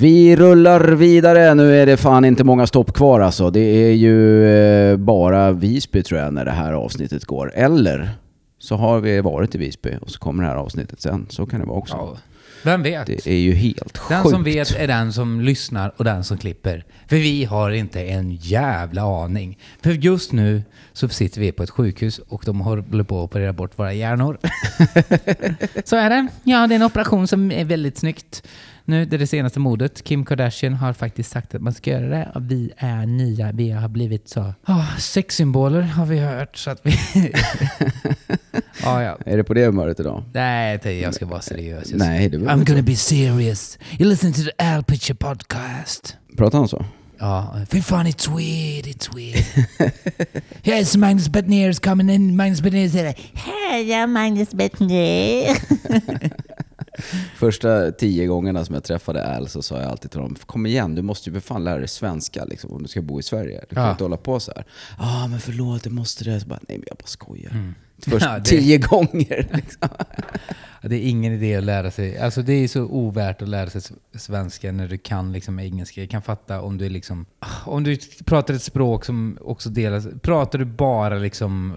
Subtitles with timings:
[0.00, 1.54] Vi rullar vidare.
[1.54, 3.50] Nu är det fan inte många stopp kvar alltså.
[3.50, 7.52] Det är ju eh, bara Visby tror jag när det här avsnittet går.
[7.54, 8.10] Eller
[8.58, 11.26] så har vi varit i Visby och så kommer det här avsnittet sen.
[11.30, 11.96] Så kan det vara också.
[11.96, 12.16] Ja.
[12.64, 13.06] Vem vet?
[13.06, 14.34] Det är ju helt Den sjukt.
[14.34, 16.84] som vet är den som lyssnar och den som klipper.
[17.08, 19.58] För vi har inte en jävla aning.
[19.82, 20.62] För just nu
[20.92, 24.38] så sitter vi på ett sjukhus och de håller på att operera bort våra hjärnor.
[25.84, 26.26] så är det.
[26.44, 28.42] Ja, det är en operation som är väldigt snyggt.
[28.84, 30.04] Nu, det är det senaste modet.
[30.04, 32.30] Kim Kardashian har faktiskt sagt att man ska göra det.
[32.34, 33.52] Och vi är nya.
[33.52, 34.40] Vi har blivit så...
[34.66, 36.56] Oh, sexsymboler har vi hört.
[36.56, 36.90] Så att vi...
[38.82, 39.18] ja, ja.
[39.26, 40.24] Är det på det humöret idag?
[40.32, 41.92] Nej, jag ska vara seriös.
[41.94, 42.72] Nej, det I'm inte.
[42.72, 43.78] gonna be serious.
[43.98, 46.16] You listen to the Al Pitcher podcast.
[46.36, 46.84] Pratar han så?
[47.18, 49.44] Ja, fy fan it's weird, it's weird.
[50.62, 52.36] Here's Magnus Bettner coming in.
[52.36, 55.56] Magnus Bettner säger Hej, Magnus Bettner.
[57.36, 60.94] Första tio gångerna som jag träffade Al så sa jag alltid till honom, kom igen,
[60.94, 63.64] du måste ju för fan lära dig svenska liksom, om du ska bo i Sverige.
[63.68, 63.90] Du kan Ja.
[63.90, 64.64] inte hålla på så här.
[64.98, 66.40] Ja, ah, men förlåt, jag måste det.
[66.40, 67.52] Så bara, Nej, men jag bara skojar.
[68.06, 69.48] Först Ja, det- tio gånger.
[69.52, 69.88] Liksom.
[70.82, 72.18] Det är ingen idé att lära sig.
[72.18, 73.82] Alltså det är så ovärt att lära sig
[74.14, 76.00] svenska när du kan liksom engelska.
[76.00, 77.26] Jag kan fatta om du liksom...
[77.64, 80.06] Om du pratar ett språk som också delas...
[80.22, 81.74] Pratar du bara liksom...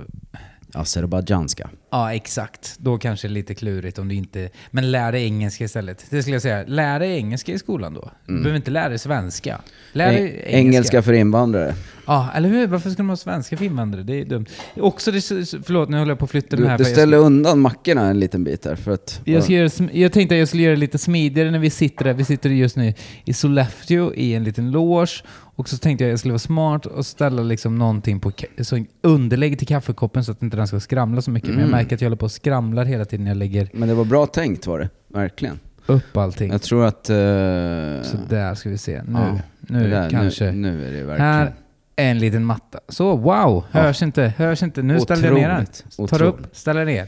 [0.74, 1.70] Azerbajdzjanska.
[1.92, 2.76] Ja, exakt.
[2.80, 4.50] Då kanske det är lite klurigt om du inte...
[4.72, 6.06] Men lär dig engelska istället.
[6.10, 6.64] Det skulle jag säga.
[6.68, 8.12] Lär dig engelska i skolan då.
[8.28, 9.62] Du behöver inte lära dig svenska.
[9.94, 11.76] Lär dig Eng- engelska för invandrare.
[12.06, 12.68] Ja, eller hur?
[12.68, 14.04] Varför ska de ha svenska för invandrare?
[14.04, 14.46] Det är dumt.
[14.78, 15.22] Också, det,
[15.66, 16.78] förlåt nu håller jag på att flytta den Du, här.
[16.78, 18.76] du för jag ställer undan mackorna en liten bit där.
[18.76, 21.52] För att, Jag, ska göra, sm- jag tänkte att jag skulle göra det lite smidigare
[21.52, 22.14] när vi sitter där.
[22.14, 22.94] Vi sitter just nu
[23.26, 25.24] i Sollefteå i en liten loge.
[25.56, 28.86] Och så tänkte jag att jag skulle vara smart och ställa liksom någonting på så
[29.02, 31.50] underlägg till kaffekoppen så att inte den ska skramla så mycket.
[31.50, 31.78] Men jag Mm.
[31.78, 34.06] märker att jag håller på och skramlar hela tiden när jag lägger Men det var
[34.06, 35.60] bra tänkt var det, verkligen.
[35.86, 36.52] upp allting.
[36.52, 37.10] Jag tror att...
[37.10, 39.02] eh, Så där ska vi se.
[39.08, 40.46] Nu, ja, nu där, kanske.
[40.46, 41.32] Nu, nu är det verkligen...
[41.34, 41.54] Här
[41.96, 42.80] är en liten matta.
[42.90, 44.82] Så wow, hörs inte, hörs inte.
[44.82, 45.62] Nu ställer jag ner den.
[45.98, 46.56] Otroligt, Tar upp, otroligt.
[46.56, 47.08] ställer ner.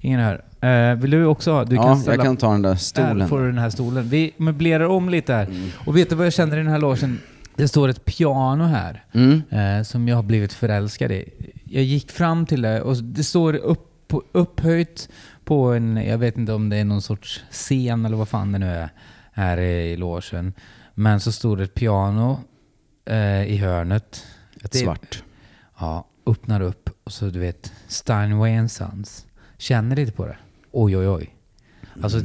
[0.00, 0.42] Ingen hör.
[0.60, 1.64] Eh, vill du också ha?
[1.64, 3.28] Du ja, kan ställa jag kan ta den där Där stolen.
[3.28, 4.08] får du den här stolen.
[4.08, 5.44] Vi möblerar om lite här.
[5.46, 5.68] Mm.
[5.86, 7.18] Och vet du vad jag känner i den här logen?
[7.56, 9.42] Det står ett piano här Mm.
[9.50, 11.24] eh, som jag har blivit förälskad i.
[11.64, 15.08] Jag gick fram till det och det står upp, upphöjt
[15.44, 18.58] på en, jag vet inte om det är någon sorts scen eller vad fan det
[18.58, 18.88] nu är,
[19.32, 20.52] här i logen.
[20.94, 22.40] Men så stod det ett piano
[23.04, 24.24] eh, i hörnet.
[24.64, 25.22] Ett Det- svart.
[25.78, 29.26] Ja, öppnar upp och så du vet, Steinway Sons.
[29.58, 30.36] Känner lite på det.
[30.72, 31.34] Oj, oj, oj.
[32.02, 32.20] Alltså,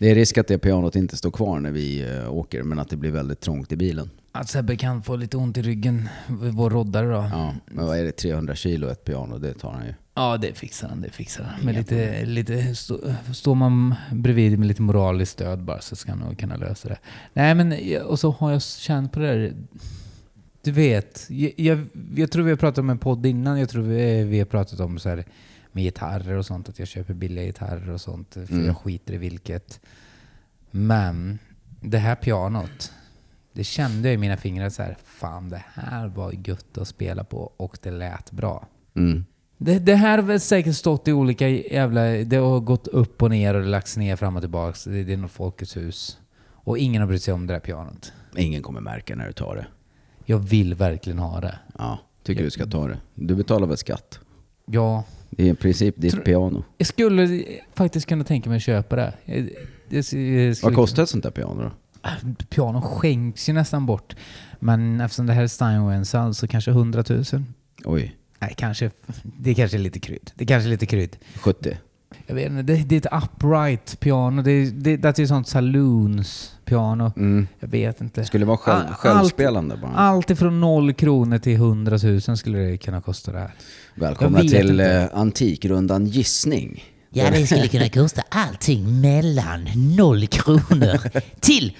[0.00, 2.88] Det är risk att det pianot inte står kvar när vi eh, åker, men att
[2.88, 4.10] det blir väldigt trångt i bilen.
[4.32, 7.12] Att Sebbe kan få lite ont i ryggen, vår roddare då.
[7.12, 8.12] Ja, Ja, men vad är det?
[8.12, 9.94] 300 kilo ett piano, det tar han ju.
[10.40, 11.64] det fixar han, det fixar han.
[11.64, 12.98] Men lite, lite stå,
[13.34, 16.98] står man bredvid med lite moraliskt stöd bara så ska han nog kunna lösa det.
[17.32, 19.54] Nej men, och så har jag känt på det där.
[20.62, 23.82] Du vet, jag, jag, jag tror vi har pratat om en podd innan, jag tror
[23.82, 25.24] vi, vi har pratat om så här
[25.72, 28.66] med gitarrer och sånt, att jag köper billiga gitarrer och sånt, för Mm.
[28.66, 29.80] jag skiter i vilket.
[30.70, 31.38] Men
[31.80, 32.92] det här pianot,
[33.52, 37.24] det kände jag i mina fingrar så här, fan det här var gött att spela
[37.24, 38.66] på och det lät bra.
[38.94, 39.24] Mm.
[39.58, 42.02] Det, det här har väl säkert stått i olika jävla...
[42.04, 44.90] Det har gått upp och ner och lagts ner fram och tillbaka.
[44.90, 46.18] Det, det är något Folkets hus.
[46.52, 48.12] Och ingen har brytt sig om det där pianot.
[48.36, 49.66] Ingen kommer märka när du tar det.
[50.24, 51.58] Jag vill verkligen ha det.
[51.78, 52.98] Ja, tycker du ska ta det.
[53.14, 54.20] Du betalar väl skatt?
[54.66, 56.64] Ja, Det är i princip ditt Tror- piano.
[56.78, 59.14] jag skulle faktiskt kunna tänka mig att köpa det.
[59.24, 59.48] Jag, jag,
[59.88, 61.70] jag skulle- Vad kostar ett sånt där piano då?
[62.48, 64.16] Pianon skänks ju nästan bort.
[64.58, 66.04] Men eftersom det här är Steinway
[66.34, 67.24] så kanske 100 000.
[67.84, 68.90] Oj, Nej, kanske...
[69.22, 70.30] Det kanske är lite krydd.
[70.34, 71.16] Det kanske är lite krydd.
[71.36, 71.76] 70.
[72.26, 74.42] Jag vet inte, det, det är ett upright piano.
[74.42, 77.12] Det, det, det är ett sånt saloons-piano.
[77.16, 77.46] Mm.
[77.60, 78.20] Jag vet inte.
[78.20, 79.92] Det skulle vara själv, Allt- självspelande bara.
[79.92, 83.50] Allt ifrån noll kronor till 100 000 skulle det kunna kosta det här.
[83.94, 84.86] Välkomna till inte.
[85.12, 86.84] eh, Antikrundan gissning.
[87.12, 91.00] Ja, det skulle kunna kosta allting mellan noll kronor
[91.40, 91.76] till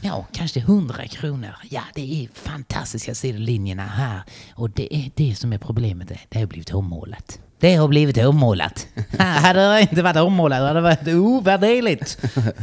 [0.00, 1.54] Ja, kanske 100 kronor.
[1.70, 4.22] Ja, det är fantastiska sidolinjerna här.
[4.54, 6.12] Och det är det som är problemet.
[6.28, 7.40] Det har blivit ommålat.
[7.60, 8.86] Det har blivit ommålat.
[9.18, 12.18] hade det inte varit ommålat hade det varit ovärderligt.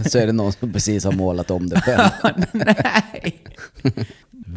[0.12, 2.10] Så är det någon som precis har målat om det själv.
[2.52, 3.44] Nej!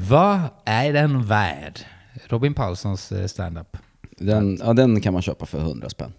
[0.09, 1.81] Vad är den värd?
[2.29, 3.77] Robin Paulssons eh, stand-up.
[4.19, 6.13] Den, ja, den kan man köpa för 100 spänn.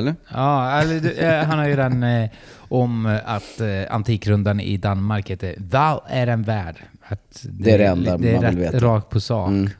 [0.00, 0.14] Eller?
[0.34, 2.30] Ja, det- eh, han har ju den eh,
[2.68, 6.76] om att eh, Antikrundan i Danmark heter Vad är den värd?
[7.08, 8.78] Att Det är det enda det är man vill veta.
[8.78, 9.48] rakt på sak.
[9.48, 9.70] Mm.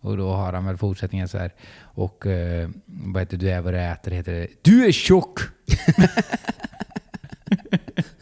[0.00, 1.50] Och då har han väl fortsättningen så här.
[1.82, 5.38] Och eh, vad heter du är vad du äter heter det Du är tjock!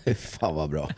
[0.17, 0.91] Fan vad bra.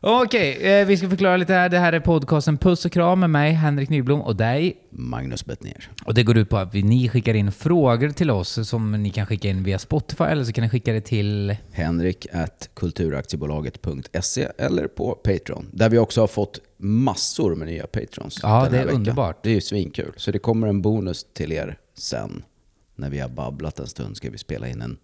[0.00, 1.68] Okej, eh, vi ska förklara lite här.
[1.68, 4.76] Det här är podcasten Puss och kram med mig, Henrik Nyblom, och dig.
[5.00, 5.90] Magnus Bettner.
[6.04, 9.10] Och det går ut på att vi, ni skickar in frågor till oss som ni
[9.10, 11.56] kan skicka in via Spotify eller så kan ni skicka det till...
[11.72, 12.26] Henrik
[12.74, 15.66] kulturaktiebolaget.se eller på Patreon.
[15.72, 18.40] Där vi också har fått massor med nya Patrons.
[18.42, 18.96] Ja, det är veckan.
[18.96, 19.42] underbart.
[19.42, 20.12] Det är ju svinkul.
[20.16, 22.42] Så det kommer en bonus till er sen.
[22.96, 24.98] När vi har babblat en stund ska vi spela in en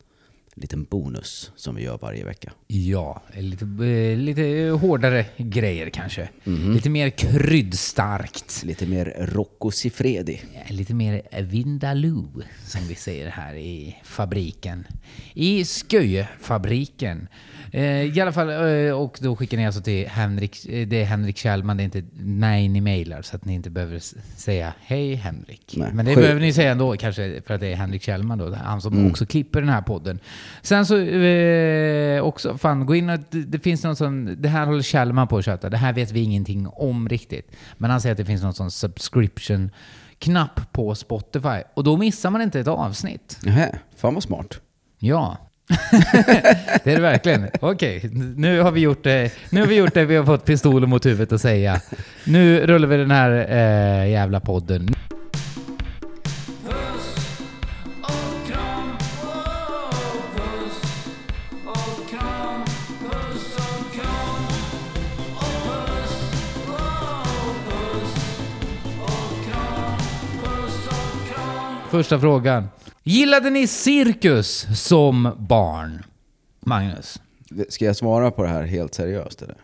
[0.56, 2.52] liten bonus som vi gör varje vecka.
[2.66, 4.42] Ja, lite, eh, lite
[4.80, 6.28] hårdare grejer kanske.
[6.44, 8.62] Lite mer kryddstarkt.
[8.64, 10.40] Lite mer Rocco Siffredi.
[10.54, 14.84] Eh, Lite mer Vindaloo, som vi säger här i fabriken.
[15.34, 17.28] I Sköjefabriken.
[17.72, 17.82] Eh,
[18.16, 18.48] I alla fall,
[18.86, 21.84] eh, och då skickar ni alltså till Henrik, eh, det är Henrik Kjellman, det är
[21.84, 23.98] inte mig ni mailar, så att ni inte behöver
[24.36, 25.74] säga hej Henrik.
[25.76, 25.90] Nej.
[25.92, 28.54] Men det Sju- behöver ni säga ändå, kanske för att det är Henrik Kjellman då,
[28.54, 29.10] han som Mm.
[29.10, 30.18] också klipper den här podden.
[30.62, 34.66] Sen så, eh, också, fan, gå in och, det, det finns något som, det här
[34.66, 37.50] håller Kjellman på att köta, det här vet vi ingenting om riktigt.
[37.76, 39.70] Men han säger att det finns någon sån subscription
[40.18, 41.62] knapp på Spotify.
[41.74, 43.38] Och då missar man inte ett avsnitt.
[43.42, 44.60] Nähä, fan vad smart.
[44.98, 45.36] Ja.
[46.84, 47.48] det är det verkligen.
[47.60, 49.32] Okej, nu har vi gjort det.
[49.50, 50.04] Nu har vi gjort det.
[50.04, 51.80] Vi har fått pistolen mot huvudet att säga.
[52.24, 54.88] Nu rullar vi den här eh, jävla podden.
[71.90, 72.68] Första frågan.
[73.02, 76.02] Gillade ni cirkus som barn?
[76.60, 77.20] Magnus?
[77.68, 79.56] Ska jag svara på det här helt seriöst eller?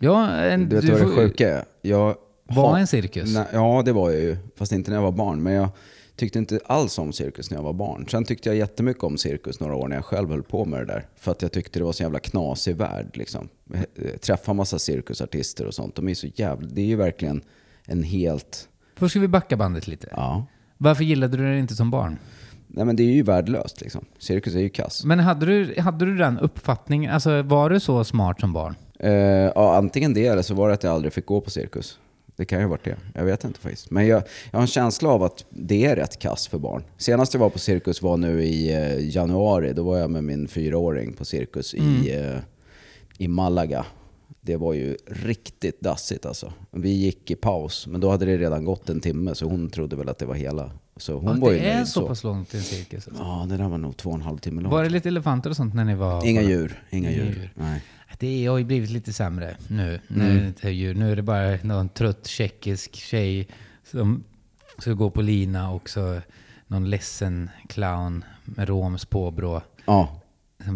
[0.00, 1.64] Ja, en, Du vet du vad det sjuka är?
[1.82, 2.14] Jag
[2.48, 3.34] Var en cirkus?
[3.34, 4.36] Nej, ja, det var jag ju.
[4.56, 5.42] Fast inte när jag var barn.
[5.42, 5.68] Men jag
[6.16, 8.06] tyckte inte alls om cirkus när jag var barn.
[8.10, 10.86] Sen tyckte jag jättemycket om cirkus några år när jag själv höll på med det
[10.86, 11.06] där.
[11.16, 13.10] För att jag tyckte det var så jävla knasig värld.
[13.14, 13.48] Liksom.
[13.94, 15.94] Jag Träffa massa cirkusartister och sånt.
[15.94, 16.68] De är så jävla...
[16.68, 17.42] Det är ju verkligen
[17.84, 18.68] en helt...
[18.96, 20.08] Först ska vi backa bandet lite.
[20.10, 20.46] Ja.
[20.82, 22.18] Varför gillade du det inte som barn?
[22.66, 24.04] Nej men det är ju värdelöst liksom.
[24.18, 25.04] Cirkus är ju kass.
[25.04, 27.12] Men hade du, hade du den uppfattningen?
[27.12, 28.74] Alltså var du så smart som barn?
[28.98, 29.12] Eh,
[29.54, 31.98] ja, antingen det eller så var det att jag aldrig fick gå på cirkus.
[32.36, 32.96] Det kan ju ha varit det.
[33.14, 33.90] Jag vet inte faktiskt.
[33.90, 36.84] Men jag, jag har en känsla av att det är rätt kass för barn.
[36.96, 39.72] Senast jag var på cirkus var nu i eh, januari.
[39.72, 42.38] Då var jag med min fyraåring på cirkus i, eh,
[43.18, 43.86] i Malaga.
[44.42, 46.52] Det var ju riktigt dassigt alltså.
[46.70, 49.96] Vi gick i paus, men då hade det redan gått en timme så hon trodde
[49.96, 50.70] väl att det var hela.
[50.96, 53.08] Så hon Ja, var ju det är nöjd så pass långt till en cirkus.
[53.08, 53.22] alltså.
[53.22, 54.72] Ja, det där var nog två och en halv timme långt.
[54.72, 56.26] Var det lite elefanter och sånt när ni var...
[56.26, 57.24] Inga djur, inga djur.
[57.24, 57.52] djur.
[57.54, 57.82] Nej.
[58.18, 60.00] Det har ju blivit lite sämre nu.
[60.10, 60.36] Mm.
[60.38, 60.94] det inte är djur.
[60.94, 63.48] Nu är det bara någon trött tjeckisk tjej
[63.90, 64.24] som
[64.78, 66.20] ska gå på lina och så
[66.66, 69.62] någon ledsen clown med roms påbrå.
[69.86, 70.19] Ja.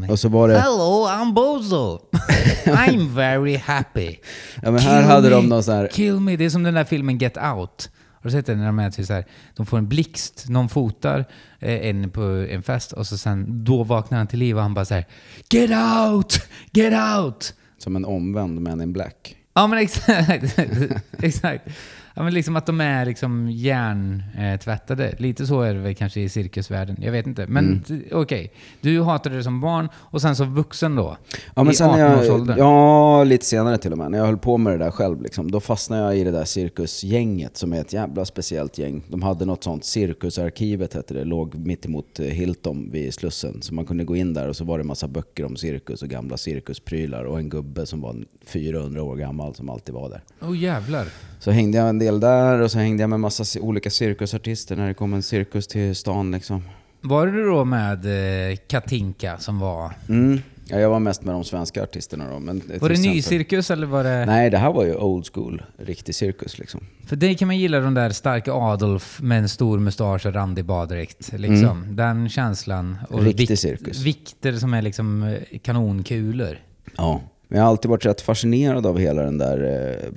[0.08, 0.58] Och så var det...
[0.58, 2.00] Hello, I'm Bozo!
[2.64, 4.16] I'm very happy.
[4.62, 5.88] Ja, men här Kill hade me, de någon sån här...
[5.88, 6.36] Kill me.
[6.36, 7.90] Det är som den där filmen Get Out.
[8.24, 8.58] Har du sett den?
[8.58, 9.24] När de, är typ så här,
[9.56, 11.24] de får en blixt, någon fotar
[11.58, 14.74] eh, en på en fest och så sen, då vaknar han till liv och han
[14.74, 15.04] bara så här
[15.50, 16.48] Get out!
[16.72, 17.54] Get out!
[17.78, 19.36] Som en omvänd Men in Black.
[19.54, 20.58] Ja men exakt.
[21.18, 21.68] exakt.
[22.16, 25.14] Ja, men liksom att de är liksom hjärntvättade.
[25.18, 26.96] Lite så är det väl kanske i cirkusvärlden.
[27.00, 27.46] Jag vet inte.
[27.46, 28.02] Men Mm.
[28.12, 28.52] okej.
[28.80, 31.16] Du hatade det som barn och sen som vuxen då?
[31.54, 32.58] Ja, men I sen när jag, 18-årsåldern?
[32.58, 34.10] ja, lite senare till och med.
[34.10, 36.44] När jag höll på med det där själv, liksom, då fastnade jag i det där
[36.44, 39.02] cirkusgänget som är ett jävla speciellt gäng.
[39.08, 43.62] De hade något sånt, Cirkusarkivet hette det, låg mitt emot eh, Hilton vid Slussen.
[43.62, 46.08] Så man kunde gå in där och så var det massa böcker om cirkus och
[46.08, 50.20] gamla cirkusprylar och en gubbe som var 400 år gammal som alltid var där.
[50.42, 51.06] Åh oh, jävlar.
[51.40, 54.86] Så hängde jag en del där och så hängde jag med massa olika cirkusartister när
[54.88, 56.62] det kom en cirkus till stan liksom.
[57.00, 58.04] Var du då med
[58.50, 59.92] eh, Katinka som var...
[60.08, 60.40] Mm.
[60.68, 62.38] Ja, jag var mest med de svenska artisterna då.
[62.38, 64.26] Men Var det exempel- ny cirkus eller var det...
[64.26, 66.80] Nej, det här var ju old school, riktig cirkus liksom.
[67.06, 70.64] För dig kan man gilla de där starka Adolf med en stor mustasch och randig
[70.64, 71.32] baddräkt.
[71.32, 71.96] Liksom.
[71.96, 72.96] Den känslan.
[73.08, 73.24] Och Mm.
[73.32, 74.00] Riktig cirkus.
[74.00, 76.58] Vikter som är liksom eh, kanonkulor.
[76.96, 77.20] Ja.
[77.48, 79.58] Men jag har alltid varit rätt fascinerad av hela den där
[80.04, 80.10] eh,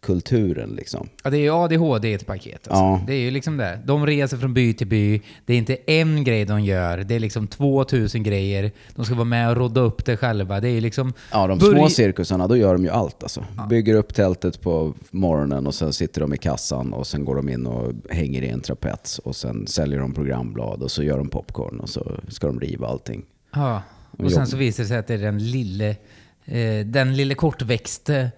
[0.00, 1.08] varietékulturen liksom.
[1.24, 2.68] Ja, det är ju ADHD i ett paket.
[2.68, 2.82] Alltså.
[2.82, 3.00] Ja.
[3.06, 3.80] Det är ju liksom det.
[3.84, 5.20] De reser från by till by.
[5.46, 6.98] Det är inte en grej de gör.
[6.98, 8.72] Det är liksom 2000 grejer.
[8.94, 10.60] De ska vara med och rodda upp det själva.
[10.60, 11.12] Det är ju liksom...
[11.32, 13.44] Ja, de små cirkusarna, då gör de ju allt alltså.
[13.68, 17.48] Bygger upp tältet på morgonen och sen sitter de i kassan och sen går de
[17.48, 21.28] in och hänger i en trapets och sen säljer de programblad och så gör de
[21.28, 23.24] popcorn och så ska de riva allting.
[23.54, 23.82] Ja.
[24.10, 25.96] Och Och sen så visar det sig att det är den lille,
[26.44, 28.30] eh, den lille kortväxte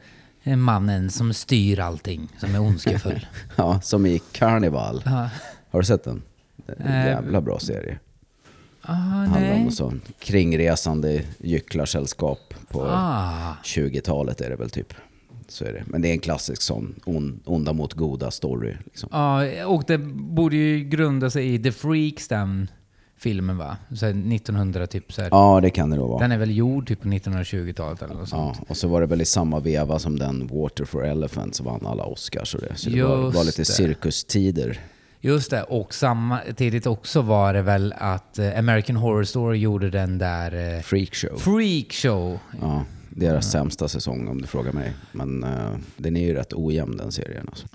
[0.45, 3.27] mannen som styr allting, som är ondskefull.
[3.57, 5.03] Ja, som i Carnival.
[5.05, 5.29] ja.
[5.71, 6.23] Har du sett den?
[6.67, 7.99] En Eh, jävla bra serie.
[8.83, 13.55] Ah, Handlar om så kringresande gycklarsällskap på Ah.
[13.65, 14.95] 20-talet är det väl typ.
[15.49, 15.83] Så är det.
[15.87, 18.75] Men det är en klassisk sån on, onda mot goda story.
[18.85, 19.09] Liksom.
[19.13, 22.71] Ja, och det borde ju grunda sig i The Freaks, den
[23.23, 23.76] filmen va?
[23.95, 25.29] Så här 1900 typ så här.
[25.33, 26.19] Ja, det kan det då vara.
[26.19, 28.57] Den är väl gjord typ på 1920-talet eller något sånt.
[28.59, 31.87] Ja, och så var det väl i samma veva som den Water for Elephants vann
[31.87, 32.76] alla Oscars och det.
[32.76, 34.81] Så det var, Just var lite cirkustider.
[35.21, 40.19] Just det, och samtidigt också var det väl att eh, American Horror Story gjorde den
[40.19, 41.38] där eh, Freakshow.
[41.38, 42.38] Freak Show.
[42.61, 42.85] Ja,
[43.16, 44.92] deras sämsta säsong om du frågar mig.
[45.12, 47.49] Men eh, den är ju rätt ojämn den serien.
[47.49, 47.66] Alltså.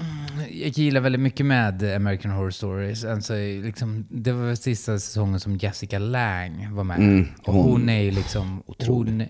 [0.51, 3.03] Jag gillar väldigt mycket med American Horror Stories.
[3.06, 6.98] Alltså, liksom, det var sista säsongen som Jessica Lang var med.
[7.00, 8.63] Mm, och hon- hon är ju liksom...
[8.88, 9.24] Hon,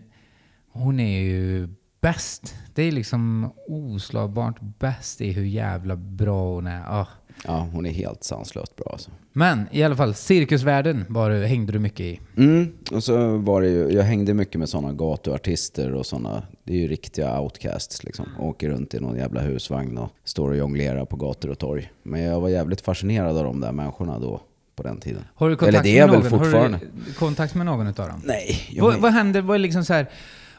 [0.71, 1.69] hon är ju
[2.01, 2.55] bäst.
[2.73, 6.81] Det är liksom oslagbart bäst i hur jävla bra hon är.
[6.99, 7.07] Ah.
[7.46, 9.12] Ja, hon är helt sanslöst bra alltså.
[9.34, 12.20] Men i alla fall, cirkusvärlden var, du- hängde du mycket i.
[12.38, 16.74] Mm, och så var det ju, jag hängde mycket med sådana gatuartister och sådana, det
[16.74, 18.25] är ju riktiga outcasts liksom.
[18.39, 21.91] Åker runt i någon jävla husvagn och står och jonglerar på gator och torg.
[22.03, 24.41] Men jag var jävligt fascinerad av de där människorna då,
[24.75, 25.24] på den tiden.
[25.36, 26.39] Har du kontakt Eller det är med väl någon?
[26.39, 26.77] fortfarande.
[26.77, 28.22] Har du kontakt med någon utav dem?
[28.25, 30.08] Nej, Vad, vad händer, vad är liksom så här,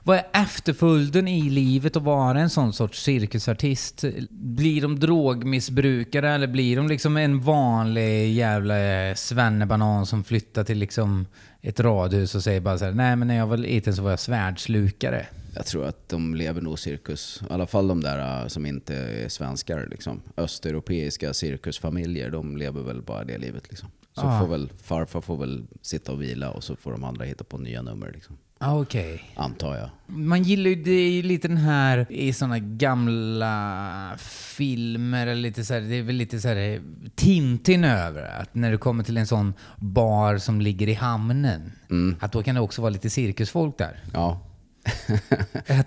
[0.09, 4.05] vad är efterföljden i livet att vara en sån sorts cirkusartist?
[4.31, 8.75] Blir de drogmissbrukare eller blir de liksom en vanlig jävla
[9.15, 11.27] svennebanan som flyttar till liksom
[11.63, 14.11] ett radhus och säger bara så här, nej men när jag var liten så var
[14.11, 15.27] jag svärdslukare.
[15.55, 17.43] Jag tror att de lever nog cirkus.
[17.51, 19.89] I alla fall de där uh, som inte är svenskar.
[19.91, 20.21] Liksom.
[20.37, 23.65] Östeuropeiska cirkusfamiljer, de lever väl bara det livet.
[23.69, 23.89] Liksom.
[24.15, 24.41] Så Ah.
[24.41, 27.59] får väl, farfar får väl sitta och vila och så får de andra hitta på
[27.59, 28.13] nya nummer.
[28.15, 28.37] Liksom.
[28.61, 29.25] Okej.
[29.37, 29.91] Antar jag.
[30.07, 35.65] Man gillar ju, det är ju lite den här i såna gamla filmer, eller lite
[35.65, 36.81] så här, det är väl lite så här eh,
[37.15, 38.41] Tintin över.
[38.41, 41.73] Att när du kommer till en sån bar som ligger i hamnen,
[42.21, 44.01] att då kan det också vara lite cirkusfolk där.
[44.13, 44.41] Ja.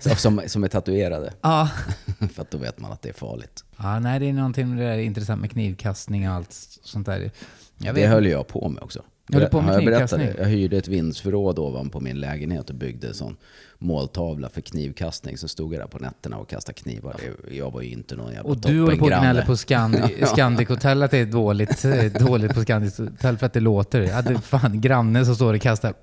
[0.16, 1.32] Som, som är tatuerade.
[1.40, 1.68] Ja.
[2.34, 3.64] För att då vet man att det är farligt.
[3.76, 6.52] Ja, nej det är någonting med det där intressant med knivkastning och allt
[6.82, 7.30] sånt där.
[7.78, 9.02] Det höll jag på med också.
[9.32, 10.26] Höll du på med jag knivkastning?
[10.26, 10.34] det?
[10.42, 13.36] Jag hyrde ett vindsförråd ovanpå min lägenhet och byggde en sån
[13.78, 15.38] måltavla för knivkastning.
[15.38, 17.16] Så stod jag där på nätterna och kastade knivar.
[17.48, 20.24] Det- Jag var ju inte någon jävla Och du håller på och gnäller på Scandi-
[20.32, 24.00] Scandic Hotel att det är dåligt, eh, dåligt på Scandic Hotel för att det låter.
[24.00, 25.94] Jag hade fan grannen som står och kastar.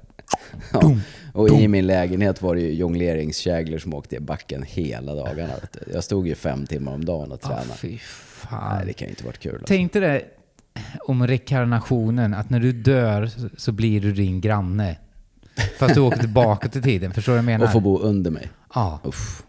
[0.73, 0.95] Ja.
[1.33, 5.53] Och i min lägenhet var det ju jongleringskäglor som åkte i backen hela dagarna.
[5.93, 7.77] Jag stod ju fem timmar om dagen och Ah, tränade.
[7.77, 8.85] fy Nej, fan.
[8.85, 9.51] det kan ju inte varit kul.
[9.53, 9.65] Alltså.
[9.67, 10.23] Tänk dig det
[11.07, 14.97] om rekarnationen, att när du dör så- blir du din granne.
[15.79, 17.65] Fast du åker tillbaka till tiden, förstår du vad jag menar?
[17.65, 18.49] Och få bo under mig.
[18.75, 19.43] Ja, Uff,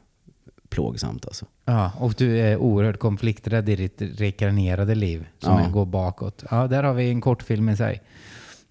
[0.68, 1.46] plågsamt alltså.
[1.64, 5.68] ja, och du är oerhört konflikträdd i ditt rekarnerade liv som Ja.
[5.68, 6.44] går bakåt.
[6.50, 8.02] Ja, där har vi en kortfilm i sig.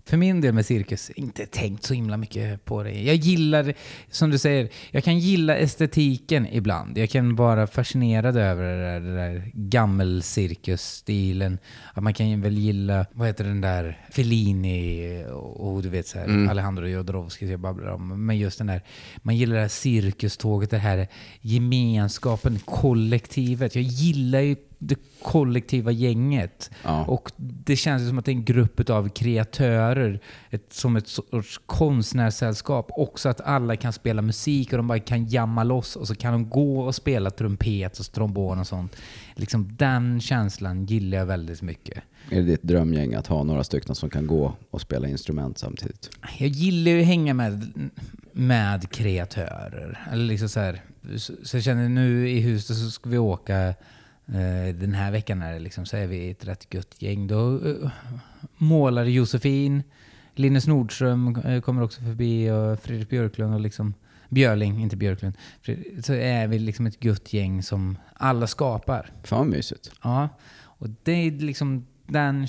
[0.09, 3.01] För min del med cirkus, inte tänkt så himla mycket på det.
[3.01, 3.73] Jag gillar,
[4.11, 6.97] som du säger, jag kan gilla estetiken ibland.
[6.97, 11.57] Jag kan vara fascinerad över det där, det där gammelcirkusstilen.
[11.93, 16.19] Att man kan väl gilla, vad heter den där, Fellini och, och du vet så
[16.19, 18.25] här, Alejandro Jodorowsky jag babblar om.
[18.25, 18.81] Men just den där,
[19.17, 21.07] man gillar det här cirkuståget, det här
[21.41, 23.75] gemenskapen, kollektivet.
[23.75, 26.71] Jag gillar ju det kollektiva gänget.
[26.83, 27.05] Ja.
[27.05, 30.19] Och det känns som att det är en grupp av kreatörer,
[30.49, 32.91] ett, som ett sorts konstnärssällskap.
[32.95, 36.33] Också att alla kan spela musik och de bara kan jamma loss och så kan
[36.33, 38.95] de gå och spela trumpet och trombon och sånt.
[39.35, 42.03] Liksom den känslan gillar jag väldigt mycket.
[42.29, 46.09] Är det ditt drömgäng att ha några stycken som kan gå och spela instrument samtidigt?
[46.37, 47.73] Jag gillar ju att hänga med,
[48.31, 50.07] med kreatörer.
[50.11, 50.81] Eller liksom så, här,
[51.17, 53.73] så, så jag känner nu i huset så ska vi åka
[54.73, 57.27] den här veckan är det liksom, så är vi ett rätt gött gäng.
[57.27, 57.91] Då eh,
[58.57, 59.83] målare Josefin,
[60.35, 63.93] Linus Nordström eh, kommer också förbi och Fredrik Björklund och liksom
[64.29, 65.37] Björling, inte Björklund.
[66.03, 69.11] Så är vi liksom ett gött gäng som alla skapar.
[69.23, 69.91] Fan mysigt.
[70.03, 70.29] Ja,
[70.61, 72.47] och det är liksom den...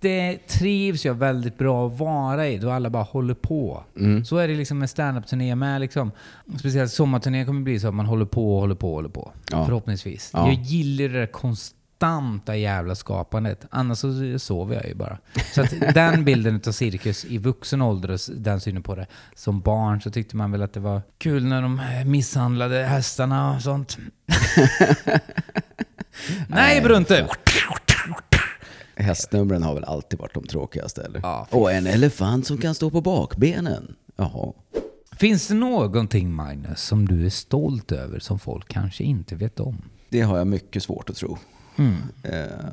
[0.00, 3.84] Det trivs jag väldigt bra att vara i, då alla bara håller på.
[3.96, 4.24] Mm.
[4.24, 5.80] Så är det liksom med standup-turné med.
[5.80, 6.12] Liksom.
[6.58, 9.32] Speciellt sommarturné kommer bli så att man håller på och håller på och håller på.
[9.50, 9.64] Ja.
[9.64, 10.30] Förhoppningsvis.
[10.32, 10.46] Ja.
[10.46, 13.66] Jag gillar det där konstanta jävla skapandet.
[13.70, 15.18] Annars så sover jag ju bara.
[15.54, 19.06] Så att den bilden av cirkus i vuxen ålder och den synen på det.
[19.34, 23.62] Som barn så tyckte man väl att det var kul när de misshandlade hästarna och
[23.62, 23.98] sånt.
[26.48, 27.28] Nej Brunte!
[29.00, 31.20] Hästnumren har väl alltid varit de tråkigaste eller?
[31.22, 33.94] Ja, och en elefant som kan stå på bakbenen.
[34.16, 34.52] Jaha.
[35.16, 39.82] Finns det någonting Magnus som du är stolt över som folk kanske inte vet om?
[40.08, 41.32] Det har jag mycket svårt att tro.
[41.32, 41.34] Eh,
[41.76, 41.98] att Mm.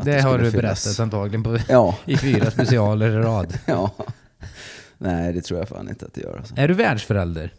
[0.03, 0.83] Det har du finnas.
[0.85, 1.97] berättat antagligen på, Ja.
[2.05, 3.59] i fyra specialer i rad.
[3.65, 3.91] Ja.
[4.97, 6.37] Nej, det tror jag fan inte att det gör.
[6.37, 6.53] Alltså.
[6.57, 7.53] Är du världsförälder?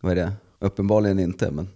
[0.00, 0.32] Vad är det?
[0.58, 1.68] Uppenbarligen inte, men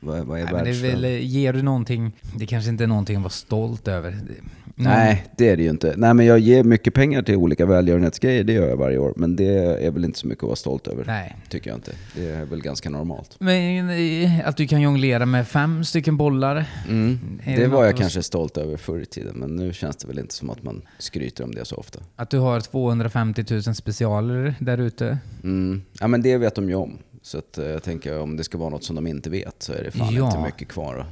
[0.00, 2.88] vad, vad är Nej, men det är väl, ger du någonting, det kanske inte är
[2.88, 4.10] någonting att vara stolt över.
[4.10, 5.94] Någon- Nej, det är det ju inte.
[5.96, 9.12] Nej, men jag ger mycket pengar till olika välgörenhetsgrejer, det gör jag varje år.
[9.16, 9.48] Men det
[9.86, 11.04] är väl inte så mycket att vara stolt över.
[11.06, 11.36] Nej.
[11.48, 11.92] Tycker jag inte.
[12.16, 13.36] Det är väl ganska normalt.
[13.38, 16.64] Men eh, att du kan jonglera med fem stycken bollar.
[16.88, 17.18] Mm.
[17.44, 20.08] Det det var jag att- kanske stolt över förr i tiden, men nu känns det
[20.08, 22.00] väl inte som att man skryter om det så ofta.
[22.16, 25.18] Att du har 250 000 specialer där ute.
[25.44, 25.82] Mm.
[26.00, 26.98] Ja, men det vet de ju om.
[27.22, 29.72] Så att, eh, jag tänker om det ska vara något som de inte vet så
[29.72, 30.26] är det fan Ja.
[30.26, 31.06] inte mycket kvar att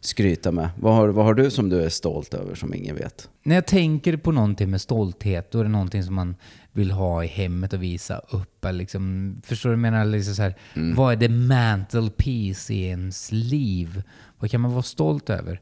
[0.00, 0.68] skryta med.
[0.80, 3.30] Vad har, vad har du som du är stolt över som ingen vet?
[3.42, 6.36] När jag tänker på någonting med stolthet, då är det någonting som man
[6.72, 8.64] vill ha i hemmet och visa upp.
[8.64, 10.04] Eller Liksom, förstår du jag menar?
[10.04, 10.54] Liksom så här,
[10.96, 14.02] Vad är det mantelpiece i ens liv?
[14.38, 15.60] Vad kan man vara stolt över?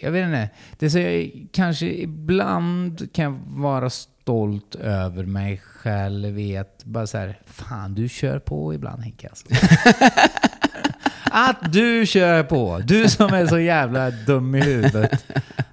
[0.00, 0.50] Jag vet inte.
[0.78, 4.11] Det är så jag, kanske ibland kan jag vara stolt
[4.78, 9.46] över mig själv att bara så här, fan du kör på ibland Henke alltså.
[11.34, 12.80] Att du kör på!
[12.84, 15.24] Du som är så jävla dum i huvudet.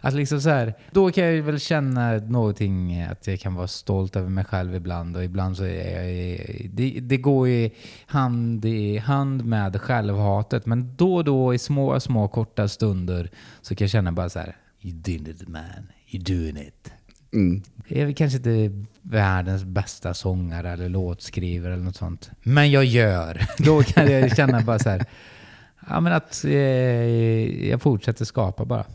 [0.01, 4.15] Att liksom så här, då kan jag väl känna någonting, att jag kan vara stolt
[4.15, 7.69] över mig själv ibland och ibland så är jag, det, det går ju
[8.05, 10.65] hand i hand med självhatet.
[10.65, 13.29] Men då och då i små, små korta stunder
[13.61, 16.91] så kan jag känna bara så här, You did it man, you doing it.
[17.33, 17.61] Mm.
[17.87, 22.31] Jag är kanske inte världens bästa sångare eller låtskrivare eller något sånt.
[22.43, 23.41] Men jag gör.
[23.57, 25.05] Då kan jag känna bara så här.
[25.89, 28.85] Ja, men att eh, jag fortsätter skapa bara.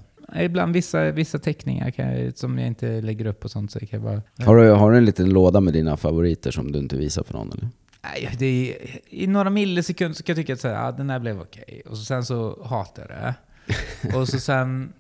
[0.41, 3.73] Ibland vissa, vissa teckningar kan som jag inte lägger upp och sånt.
[3.73, 6.73] Så kan jag bara, Har, du, har du en liten låda med dina favoriter som
[6.73, 7.53] du inte visar för någon?
[7.53, 7.69] Eller?
[8.03, 8.77] Nej, det
[9.11, 11.83] I några millisekunder så kan jag tycka att så här, ah, den här blev okej.
[11.87, 14.19] Och så sen så hatar jag det.
[14.19, 14.93] och så sen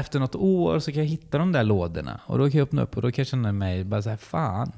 [0.00, 2.20] efter något år så kan jag hitta de där lådorna.
[2.26, 4.16] Och då kan jag öppna upp och då kan jag känna mig bara så här,
[4.16, 4.72] fan.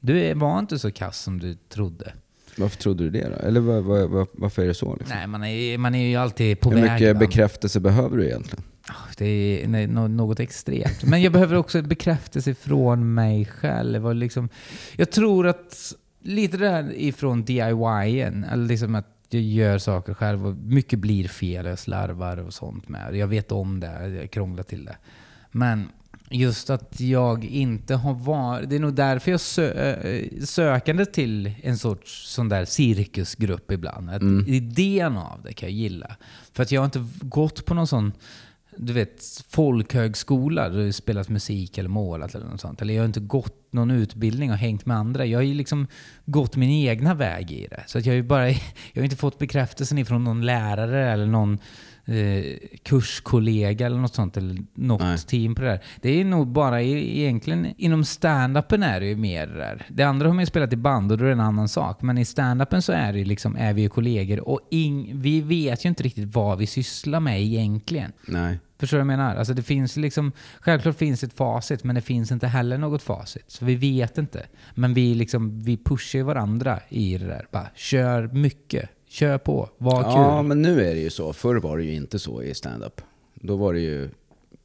[0.00, 2.12] Du var inte så kass som du trodde.
[2.56, 3.46] Varför trodde du det då?
[3.46, 4.96] Eller vad, vad, vad, varför är det så?
[4.96, 5.16] Liksom?
[5.18, 6.92] Nej, man är, man är ju alltid på Hur väg.
[6.92, 7.18] mycket va?
[7.20, 8.64] bekräftelse behöver du egentligen?
[9.18, 9.26] Det
[9.64, 11.02] är nej, nå- något extremt.
[11.04, 14.06] Men jag behöver också bekräftelse från mig själv.
[14.06, 14.48] Och liksom,
[14.96, 20.46] jag tror att lite det där ifrån DIYen, eller liksom att jag gör saker själv
[20.46, 23.16] och mycket blir fel, jag slarvar och sånt med.
[23.16, 24.96] Jag vet om det, jag krånglar till det.
[25.50, 25.88] Men
[26.30, 28.70] just att jag inte har varit...
[28.70, 34.10] Det är nog därför jag sö, äh, sökande till en sorts sån där cirkusgrupp ibland.
[34.10, 36.16] Att Idén av det kan jag gilla.
[36.52, 38.12] För att jag har inte gått på någon sån
[38.82, 42.82] du vet, folkhögskola där det spelas musik eller målat eller något sånt.
[42.82, 45.26] Eller jag har inte gått någon utbildning och hängt med andra.
[45.26, 45.86] Jag har ju liksom
[46.24, 47.82] gått min egna väg i det.
[47.86, 48.48] Så att jag har bara,
[48.92, 51.58] jag har inte fått bekräftelsen ifrån någon lärare eller någon
[52.04, 52.44] eh,
[52.82, 54.36] kurskollega eller något sånt.
[54.36, 55.18] Eller något Nej.
[55.18, 55.80] team på det där.
[56.00, 59.86] Det är nog bara egentligen, inom stand-upen är det ju mer det där.
[59.88, 62.02] Det andra har man ju spelat i band och då är det en annan sak.
[62.02, 65.84] Men i stand-upen så är det liksom, är vi ju kollegor och ing, vi vet
[65.84, 68.12] ju inte riktigt vad vi sysslar med egentligen.
[68.26, 68.58] Nej.
[68.82, 69.36] Förstår du vad jag menar?
[69.36, 73.44] Alltså det finns liksom, självklart finns ett facit, men det finns inte heller något facit.
[73.46, 74.46] Så vi vet inte.
[74.74, 77.46] Men vi, liksom, vi pushar varandra i det där.
[77.50, 80.48] Bara, kör mycket, kör på, var Ja, kul.
[80.48, 81.32] men nu är det ju så.
[81.32, 83.00] Förr var det ju inte så i stand-up.
[83.34, 84.10] Då var det ju,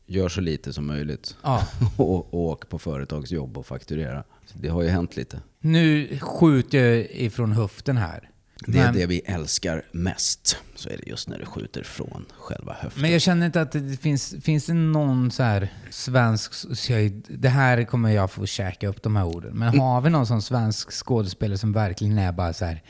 [0.06, 1.36] gör så lite som möjligt.
[1.44, 1.68] Ja.
[1.98, 4.24] och, och åk på företagsjobb och fakturera.
[4.46, 5.42] Så det har ju hänt lite.
[5.60, 8.30] Nu skjuter jag ifrån höften här.
[8.66, 10.58] Det är Men- det vi älskar mest.
[10.76, 13.02] Så är det just när du skjuter från själva höften.
[13.02, 17.22] Men jag känner inte att det finns, finns det någon så här svensk, så jag-
[17.28, 19.80] det här kommer jag få käka upp de här orden, men Mm.
[19.80, 22.84] har vi någon sån svensk skådespelare som verkligen är bara så här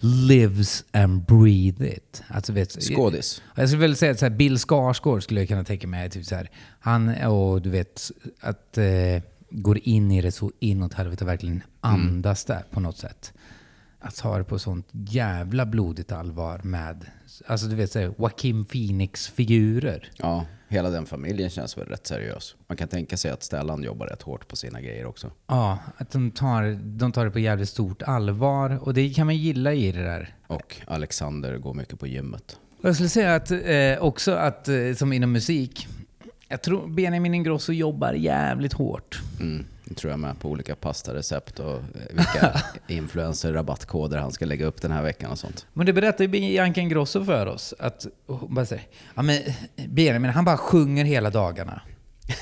[0.00, 2.22] lives and breathe it?
[2.28, 3.42] Alltså vet, Skådis.
[3.54, 6.10] Jag skulle väl säga att så här, Bill Skarsgård skulle jag kunna tänka mig.
[6.10, 6.50] Typ så här,
[6.80, 8.84] han och du vet, att eh,
[9.50, 13.32] går in i det så inåt helvete och verkligen andas där på något sätt.
[14.04, 17.06] Att ta det på sånt jävla blodigt allvar med,
[17.46, 20.10] alltså du vet, så här, Joaquin Phoenix-figurer.
[20.16, 22.56] Ja, hela den familjen känns väl rätt seriös.
[22.66, 25.30] Man kan tänka sig att Stellan jobbar rätt hårt på sina grejer också.
[25.46, 28.78] Ja, att de tar, de tar det på jävligt stort allvar.
[28.82, 30.36] Och det kan man gilla i det där.
[30.46, 32.58] Och Alexander går mycket på gymmet.
[32.82, 35.88] Jag skulle säga att eh, också att, eh, som inom musik,
[36.48, 39.20] jag tror Benjamin Ingrosso jobbar jävligt hårt.
[39.40, 41.80] Mm, det tror jag med på olika pastarecept och eh,
[42.10, 45.66] vilka influencer-rabattkoder han ska lägga upp den här veckan och sånt.
[45.72, 47.74] Men det berättar ju Bianca Ingrosso för oss.
[47.78, 49.40] Att hon bara säger, ja men
[49.88, 51.80] Benjamin han bara sjunger hela dagarna.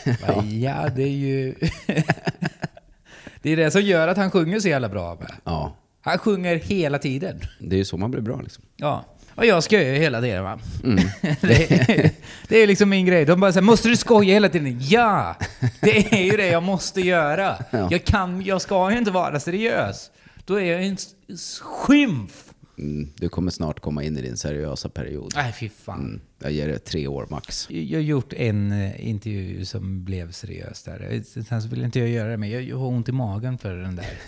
[0.27, 1.55] Bara, ja, det är ju...
[3.43, 5.15] det är det som gör att han sjunger så jävla bra.
[5.15, 5.33] Med.
[5.45, 7.41] Ja, Han sjunger hela tiden.
[7.59, 8.65] Det är ju så man blir bra liksom.
[8.77, 9.05] Ja.
[9.35, 10.59] Och jag skojar ju hela tiden va.
[10.85, 11.05] Mm.
[11.41, 12.11] det, är,
[12.49, 13.25] det är liksom min grej.
[13.25, 14.79] De bara säger måste du skoja hela tiden?
[14.81, 15.37] Ja!
[15.81, 17.57] Det är ju det jag måste göra.
[17.71, 17.89] Ja.
[17.91, 20.11] Jag, kan, jag ska ju inte vara seriös.
[20.45, 20.97] Då är jag en
[21.63, 22.52] skymf.
[22.79, 25.33] Mm, du kommer snart komma in i din seriösa period.
[25.37, 26.01] Nej, fy fan.
[26.01, 27.71] Mm, jag ger det tre år max.
[27.71, 31.23] Jag har gjort en eh, intervju som blev seriös där.
[31.43, 33.97] Sen så vill inte jag göra det, men jag har ont i magen för den
[33.97, 34.19] där.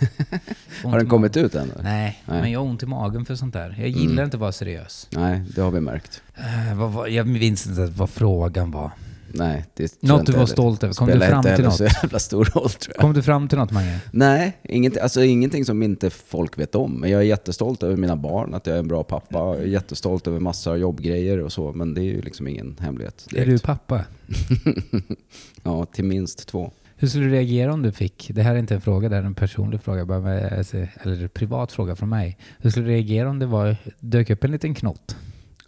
[0.83, 1.67] Har den kommit ut än?
[1.67, 2.21] Nej, Nej.
[2.27, 2.41] Mm.
[2.41, 3.75] men jag har ont i magen för sånt där.
[3.79, 5.07] Jag gillar inte att vara seriös.
[5.11, 6.21] Nej, det har vi märkt.
[6.35, 8.91] Eh, jag minns inte vad frågan var.
[9.37, 10.93] Nej, det Något du var stolt över.
[10.93, 11.75] Kom du fram till något?
[11.75, 13.01] så jävla stor roll tror jag.
[13.01, 13.99] Kom du fram till något, Mange?
[14.11, 16.99] Nej, inget, alltså ingenting som inte folk vet om.
[16.99, 19.37] Men jag är jättestolt över mina barn, att jag är en bra pappa.
[19.37, 21.73] Jag är jättestolt över massa av jobbgrejer och så.
[21.73, 23.27] Men det är ju liksom ingen hemlighet.
[23.31, 23.49] Är direkt.
[23.49, 24.01] du pappa?
[25.63, 26.71] Ja, till minst två.
[26.97, 29.23] Hur skulle du reagera om du fick, det här är inte en fråga, det är
[29.23, 32.37] en personlig fråga, bara med, alltså, eller en privat fråga från mig.
[32.57, 35.15] Hur skulle du reagera om det var, dök upp en liten knott?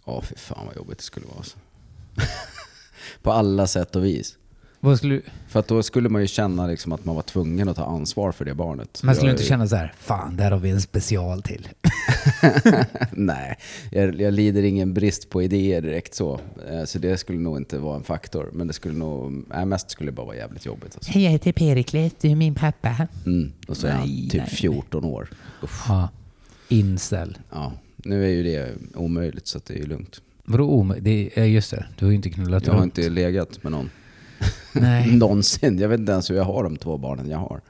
[0.06, 1.36] Ja, fy fan vad jobbigt det skulle vara.
[1.38, 1.58] Alltså.
[3.22, 4.34] På alla sätt och vis.
[4.80, 7.76] Vad skulle, För att då skulle man ju känna liksom att man var tvungen att
[7.76, 9.02] ta ansvar för det barnet.
[9.02, 11.68] man skulle Jag- inte känna så här, fan där har vi en special till.
[13.12, 13.58] Nej,
[13.92, 16.40] jag, jag lider ingen brist på idéer direkt så.
[16.70, 18.50] Eh, Så det skulle nog inte vara en faktor.
[18.52, 20.94] Men det skulle nog, nej, mest skulle det bara vara jävligt jobbigt.
[20.94, 21.12] Alltså.
[21.12, 23.08] Hej, jag heter Perikles, du är min pappa.
[23.26, 23.52] Mm.
[23.68, 24.50] Och så är han Nej, typ nej.
[24.50, 25.30] 14 år.
[25.62, 25.84] Uff.
[25.88, 26.08] Ja.
[26.68, 27.38] Incel.
[27.50, 30.20] Ja, nu är ju det omöjligt så att det är ju lugnt.
[30.48, 31.04] Vadå omöjligt?
[31.04, 32.98] Det är just det, du har ju inte knullat Jag har runt.
[32.98, 33.90] inte legat med någon
[34.72, 35.12] Nej.
[35.16, 35.78] någonsin.
[35.78, 37.60] Jag vet inte ens hur jag har de två barnen jag har.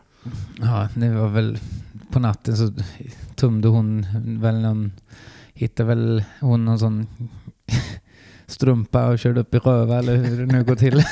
[0.61, 1.59] Ja, det var väl
[2.13, 2.73] på natten så
[3.35, 4.07] tumde hon
[4.41, 4.93] väl någon,
[5.55, 7.07] hittade väl hon någon sån
[8.47, 11.03] strumpa och körde upp i röva eller hur det nu går till.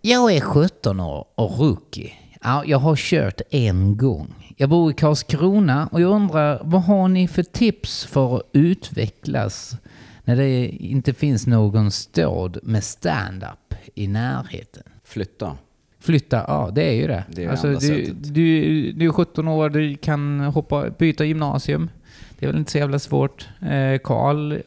[0.00, 2.12] Jag är 17 år och rookie.
[2.46, 4.54] Ja, jag har kört en gång.
[4.56, 9.76] Jag bor i Karlskrona och jag undrar vad har ni för tips för att utvecklas
[10.24, 14.82] när det inte finns någon stad med stand-up i närheten?
[15.04, 15.56] Flytta.
[16.00, 17.24] Flytta, ja det är ju det.
[17.28, 18.34] Det är alltså, du, sättet.
[18.34, 21.90] du, du är 17 år, du kan hoppa, byta gymnasium.
[22.38, 23.48] Det är väl inte så jävla svårt.
[23.60, 24.58] Eh, Karl eh,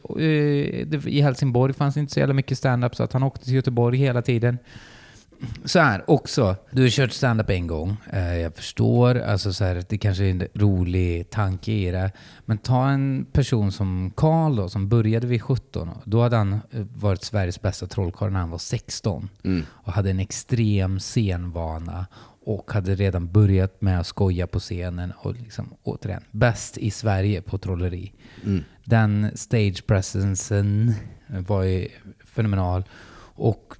[0.86, 3.98] det, i Helsingborg fanns inte så jävla mycket stand-up så att han åkte till Göteborg
[3.98, 4.58] hela tiden.
[5.64, 7.96] Så här också, du har kört stand-up en gång.
[8.12, 12.12] Eh, jag förstår, alltså så här, det kanske är en rolig tanke i det.
[12.44, 15.90] Men ta en person som Karl då, som började vid 17.
[16.04, 16.60] Då hade han eh,
[16.94, 19.64] varit Sveriges bästa trollkarl när han var 16 Mm.
[19.70, 22.06] och hade en extrem scenvana
[22.44, 27.42] och hade redan börjat med att skoja på scenen och liksom, återigen, bäst i Sverige
[27.42, 28.12] på trolleri.
[28.44, 28.64] Mm.
[28.84, 30.94] Den stage presencen
[31.26, 31.88] var ju
[32.34, 32.84] fenomenal.
[33.38, 33.74] Och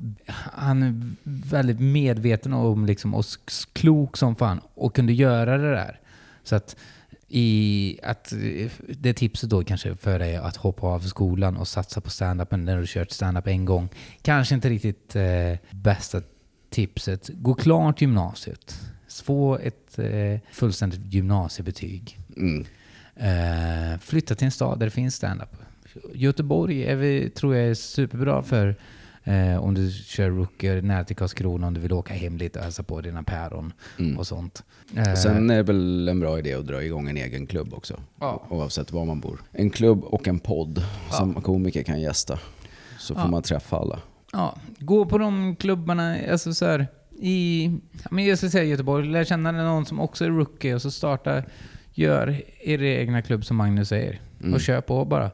[0.53, 0.95] han är
[1.25, 3.25] väldigt medveten om liksom, och
[3.73, 6.01] klok som fan och kunde göra det där.
[6.43, 6.77] Så att
[7.29, 8.33] i att
[8.89, 12.79] det tipset då kanske för dig att hoppa av skolan och satsa på stand-upen när
[12.79, 13.89] du kört stand-up en gång.
[14.23, 16.23] Kanske inte riktigt eh, bästa
[16.71, 17.31] tipset.
[17.35, 18.81] Gå klart gymnasiet.
[19.25, 22.19] Få ett eh, fullständigt gymnasiebetyg.
[22.37, 22.67] Mm.
[23.17, 25.57] Eh, flytta till en stad där det finns stand-up.
[26.15, 28.77] Göteborg är vi, tror jag är superbra för
[29.25, 32.65] eh, om du kör rookie nära till Karlskrona, om du vill åka hem lite och
[32.65, 34.19] hälsa på dina päron Mm.
[34.19, 34.63] och sånt.
[34.97, 37.75] Eh, Och Sen är det väl en bra idé att dra igång en egen klubb
[37.75, 38.01] också.
[38.21, 38.43] Ja.
[38.49, 39.41] Oavsett var man bor.
[39.53, 42.39] En klubb och en podd som komiker kan gästa.
[42.99, 43.29] Så får Ja.
[43.31, 43.99] man träffa alla.
[44.33, 46.87] ja, gå på de klubbarna, alltså så här,
[47.21, 47.65] i,
[48.03, 50.91] ja, men jag ska säga Göteborg, lär känna någon som också är rookie och så
[50.91, 51.43] starta,
[51.95, 54.21] gör er egna klubb som Magnus säger.
[54.41, 54.55] Mm.
[54.55, 55.31] Och kör på bara.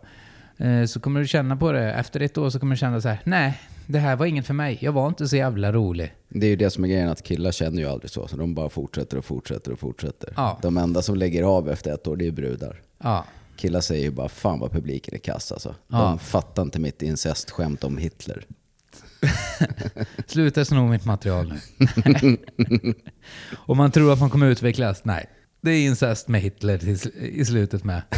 [0.57, 3.09] Eh, så kommer du känna på det, efter ett år så kommer du känna så
[3.09, 4.79] här: nej, det här var inget för mig.
[4.81, 6.15] Jag var inte så jävla rolig.
[6.29, 8.29] Det är ju det som är grejen, att killar känner ju aldrig så.
[8.29, 10.33] Så de bara fortsätter och fortsätter och fortsätter.
[10.37, 10.59] Ja.
[10.63, 12.83] De enda som lägger av efter ett år, det är brudar.
[13.03, 13.25] Ja.
[13.57, 15.75] Killar säger ju bara fan vad publiken är kass alltså.
[15.89, 15.99] Ja.
[15.99, 18.47] De fattar inte mitt incestskämt om Hitler.
[20.27, 22.37] Sluta sno mitt material nu.
[23.53, 25.05] Och man tror att man kommer utvecklas.
[25.05, 25.27] Nej.
[25.65, 28.03] Det är incest med Hitler i slutet med.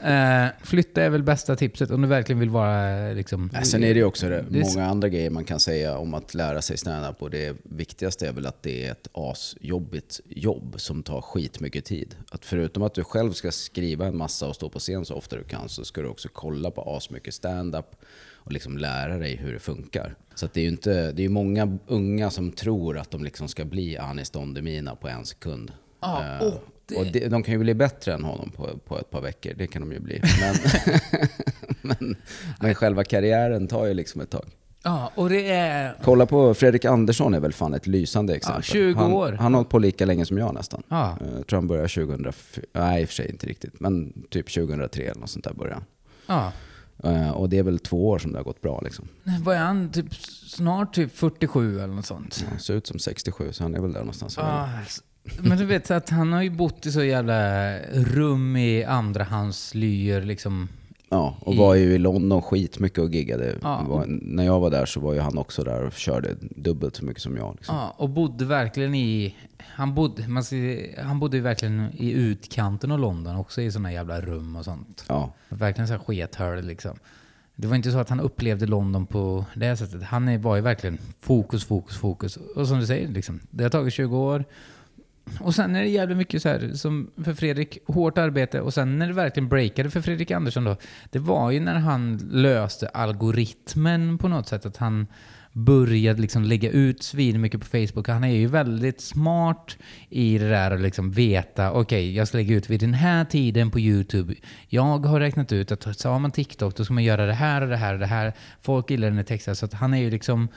[0.00, 3.50] Eh, flytta är väl bästa tipset om du verkligen vill vara liksom...
[3.54, 6.14] Ja, Sen är det ju också det, Det många andra grejer man kan säga om
[6.14, 10.74] att lära sig stand-up och det viktigaste är väl att det är ett asjobbigt jobb
[10.78, 12.16] som tar skitmycket tid.
[12.30, 15.36] Att förutom att du själv ska skriva en massa och stå på scen så ofta
[15.36, 17.96] du kan så ska du också kolla på asmycket stand-up
[18.28, 20.14] och liksom lära dig hur det funkar.
[20.34, 23.64] Så det är ju inte, det är många unga som tror att de liksom ska
[23.64, 25.72] bli Anis Don Demina på en sekund.
[26.00, 28.98] Ja, Eh, och det- och det, de kan ju bli bättre än honom på, på
[28.98, 30.22] ett par veckor, det kan de ju bli.
[30.40, 30.54] Men,
[31.80, 32.16] men,
[32.60, 34.44] men själva karriären tar ju liksom ett tag.
[34.82, 35.94] Ja, och det är...
[36.04, 38.62] Kolla på Fredrik Andersson är väl fan ett lysande exempel.
[38.62, 39.32] 20 han, år.
[39.32, 40.82] Han har hållit på lika länge som jag nästan.
[40.88, 41.16] Ja.
[41.20, 44.54] Eh, Jag tror han började 2004, nej i och för sig inte riktigt, men typ
[44.54, 45.80] 2003 eller något sånt där började
[46.26, 46.52] Ja.
[47.02, 47.14] han.
[47.16, 49.08] Eh, Och det är väl två år som det har gått bra liksom.
[49.42, 49.90] Vad är han?
[49.92, 50.14] Typ,
[50.46, 52.44] snart typ 47 eller något sånt.
[52.50, 54.38] Han ser ut som 67 så han är väl där någonstans.
[54.38, 55.02] Ah, s-
[55.38, 60.68] men du vet att han har ju bott i så jävla rum i andrahandslyor liksom.
[61.12, 63.54] Ja, och var ju i London skitmycket och giggade.
[63.62, 63.86] Ja.
[63.88, 67.04] Var, när jag var där så var ju han också där och körde dubbelt så
[67.04, 67.54] mycket som jag.
[67.54, 67.76] Liksom.
[67.76, 69.36] Ja, och bodde verkligen i...
[69.58, 70.56] Han bodde, man ska,
[71.02, 75.04] han bodde ju verkligen i utkanten av London också i såna jävla rum och sånt.
[75.08, 75.32] Ja.
[75.48, 76.98] Verkligen så här skethörd liksom.
[77.56, 80.02] Det var inte så att han upplevde London på det sättet.
[80.02, 82.36] Han var ju verkligen fokus, fokus, fokus.
[82.36, 84.44] Och som du säger, liksom, det har tagit 20 år.
[85.40, 88.60] Och sen är det jävligt mycket så här, som för Fredrik, hårt arbete.
[88.60, 90.76] Och sen när det verkligen breakade för Fredrik Andersson då,
[91.10, 94.66] det var ju när han löste algoritmen på något sätt.
[94.66, 95.06] Att han
[95.52, 98.08] började liksom lägga ut svin mycket på Facebook.
[98.08, 99.76] Han är ju väldigt smart
[100.08, 103.70] i det där att liksom veta, okej, jag ska lägga ut vid den här tiden
[103.70, 104.34] på YouTube.
[104.68, 107.62] Jag har räknat ut att så har man TikTok, då ska man göra det här
[107.62, 108.32] och det här och det här.
[108.62, 109.56] Folk gillar den här texten.
[109.56, 110.48] Så att han är ju liksom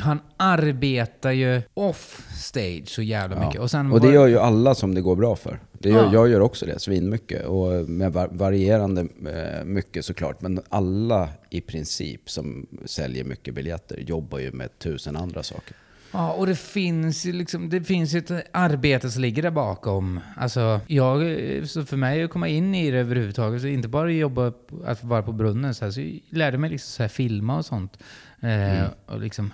[0.00, 3.60] han arbetar ju off stage så jävla mycket.
[3.60, 5.60] Och, sen och det gör ju alla som det går bra för.
[5.72, 6.12] Det gör, Ja.
[6.12, 7.46] Jag gör också det, svinmycket.
[7.46, 10.40] Och med va- varierande eh, mycket såklart.
[10.40, 15.76] Men alla i princip som säljer mycket biljetter jobbar ju med tusen andra saker.
[16.12, 20.20] Ja, och det finns ju liksom, det finns ett arbete som ligger där bakom.
[20.36, 21.20] Alltså, jag,
[21.68, 25.04] så för mig att komma in i det överhuvudtaget, så inte bara jobba, på- att
[25.04, 27.98] vara på brunnen, så, här, så jag lärde mig liksom så här filma och sånt.
[28.40, 29.50] Eh, och liksom,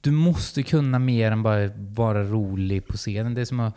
[0.00, 3.34] du måste kunna mer än bara vara rolig på scenen.
[3.34, 3.74] Det är som att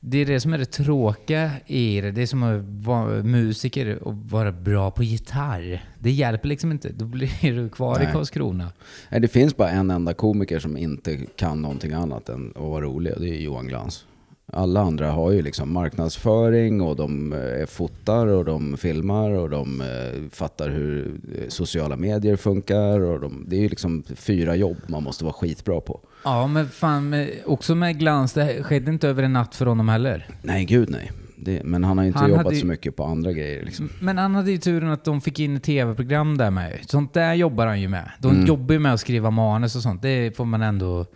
[0.00, 2.10] det är det som är det tråkiga i det.
[2.10, 5.84] Det är som att vara musiker och vara bra på gitarr.
[5.98, 6.88] Det hjälper liksom inte.
[6.92, 8.12] Då blir du kvar i Nej.
[8.12, 8.72] Karlskrona.
[9.10, 12.84] Nej, det finns bara en enda komiker som inte kan någonting annat än att vara
[12.84, 14.04] rolig och det är Johan Glans.
[14.52, 19.80] Alla andra har ju liksom marknadsföring och de eh, fotar och de filmar och de
[19.80, 23.00] eh, fattar hur eh, sociala medier funkar.
[23.00, 26.00] Och de, det är ju liksom fyra jobb man måste vara skitbra på.
[26.24, 30.28] Ja, men fan, också med glans, det skedde inte över en natt för honom heller.
[30.42, 31.12] Nej, gud nej.
[31.38, 33.64] Det, men han har inte Han jobbat ju- så mycket på andra grejer.
[33.64, 33.88] Liksom.
[34.00, 36.72] Men han hade ju turen att de fick in ett tv-program där med.
[36.86, 38.10] Sånt där jobbar han ju med.
[38.18, 40.02] De jobbar ju med att skriva manus och sånt.
[40.02, 41.06] Det får man ändå...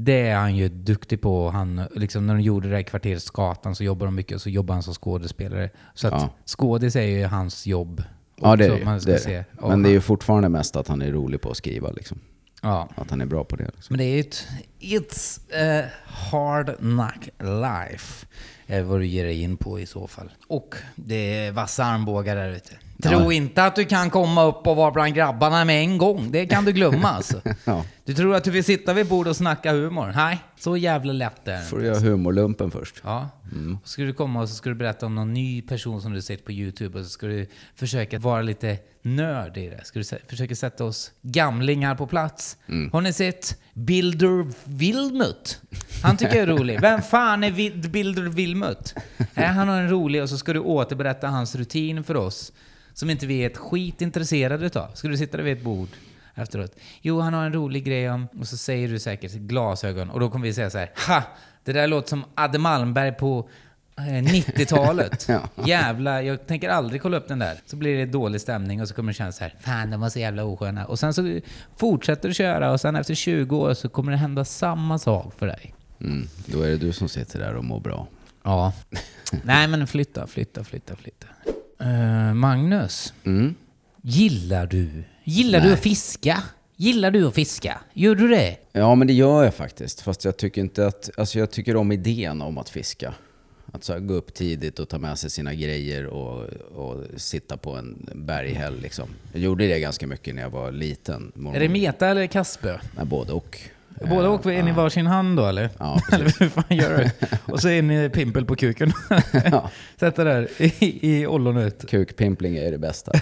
[0.00, 1.50] Det är han ju duktig på.
[1.50, 4.40] Han, liksom, när de gjorde det här i kvarteret Skatan så jobbar de mycket och
[4.42, 5.70] så jobbar han som skådespelare.
[5.94, 6.30] Så att Ja.
[6.46, 8.02] skådis är ju hans jobb.
[8.36, 9.44] Ja, det är också, man ska det, är se.
[9.60, 11.90] Men det är ju han- fortfarande mest att han är rolig på att skriva.
[11.90, 12.20] Liksom.
[12.62, 12.88] Ja.
[12.94, 13.64] Att han är bra på det.
[13.64, 13.86] Liksom.
[13.88, 14.46] Men det är ju ett...
[14.80, 15.40] It's
[15.84, 18.26] a hard knock life.
[18.66, 20.30] Är vad du ger dig in på i så fall.
[20.48, 22.72] Och det är vassa armbågar där ute.
[23.02, 26.30] Tro inte att du kan komma upp och vara bland grabbarna med en gång.
[26.30, 27.40] Det kan du glömma alltså.
[27.64, 27.84] Ja.
[28.04, 30.12] Du tror att du vill sitta vid bordet och snacka humor?
[30.16, 32.94] Nej, så jävla lätt är det Får du göra humorlumpen först.
[33.04, 33.28] Ja.
[33.82, 36.12] Och så ska du komma och så ska du berätta om någon ny person som
[36.12, 39.84] du sett på YouTube och så ska du försöka vara lite nörd i det.
[39.84, 42.56] Ska du försöka sätta oss gamlingar på plats.
[42.92, 45.60] Har ni sett Bilder Wilmut?
[46.02, 46.80] Han tycker jag är rolig.
[46.80, 48.94] Vem fan är Bilder Wilmut?
[49.34, 52.52] Nej, han har en rolig och så ska du återberätta hans rutin för oss
[52.98, 54.90] som inte vi är ett skit intresserade utav.
[54.94, 55.88] Ska du sitta där vid ett bord
[56.34, 56.72] efteråt?
[57.00, 58.28] Jo, han har en rolig grej om...
[58.40, 60.90] Och så säger du säkert glasögon och då kommer vi säga så här.
[61.08, 61.22] Ha!
[61.64, 63.48] Det där låter som Adde Malmberg på
[63.98, 65.28] eh, 90-talet.
[65.28, 65.64] Ja.
[65.66, 67.60] Jävla, jag tänker aldrig kolla upp den där.
[67.66, 69.54] Så blir det dålig stämning och så kommer det kännas så här.
[69.60, 70.84] Fan, de var så jävla osköna.
[70.84, 71.40] Och sen så
[71.76, 75.46] fortsätter du köra och sen efter 20 år så kommer det hända samma sak för
[75.46, 75.74] dig.
[76.00, 76.28] Mm.
[76.46, 78.06] Då är det du som sitter där och mår bra.
[78.42, 78.72] Ja.
[79.42, 81.26] Nej, men flytta, flytta, flytta, flytta.
[81.80, 83.54] Eh, Magnus, Mm.
[84.02, 85.74] gillar du, gillar du Nej.
[85.74, 86.42] att fiska?
[86.76, 87.78] Gillar du att fiska?
[87.92, 88.56] Gör du det?
[88.72, 90.00] Ja, men det gör jag faktiskt.
[90.00, 91.10] Fast jag tycker inte att...
[91.16, 93.14] Alltså jag tycker om idén om att fiska.
[93.72, 97.72] Att så gå upp tidigt och ta med sig sina grejer och, och sitta på
[97.76, 99.08] en berghäll liksom.
[99.32, 101.32] Jag gjorde det ganska mycket när jag var liten.
[101.54, 102.78] Är det meta eller kastspö?
[102.96, 103.58] Nej, både och.
[104.08, 105.70] Båda Eh, åker in i varsin hand då eller?
[105.78, 107.26] Ja, eller hur fan gör du?
[107.52, 108.92] Och så in i pimpel på kuken.
[109.52, 109.70] Ja.
[110.00, 110.72] Sätta där i,
[111.20, 111.88] i ollonet.
[111.88, 113.12] Kukpimpling är det bästa.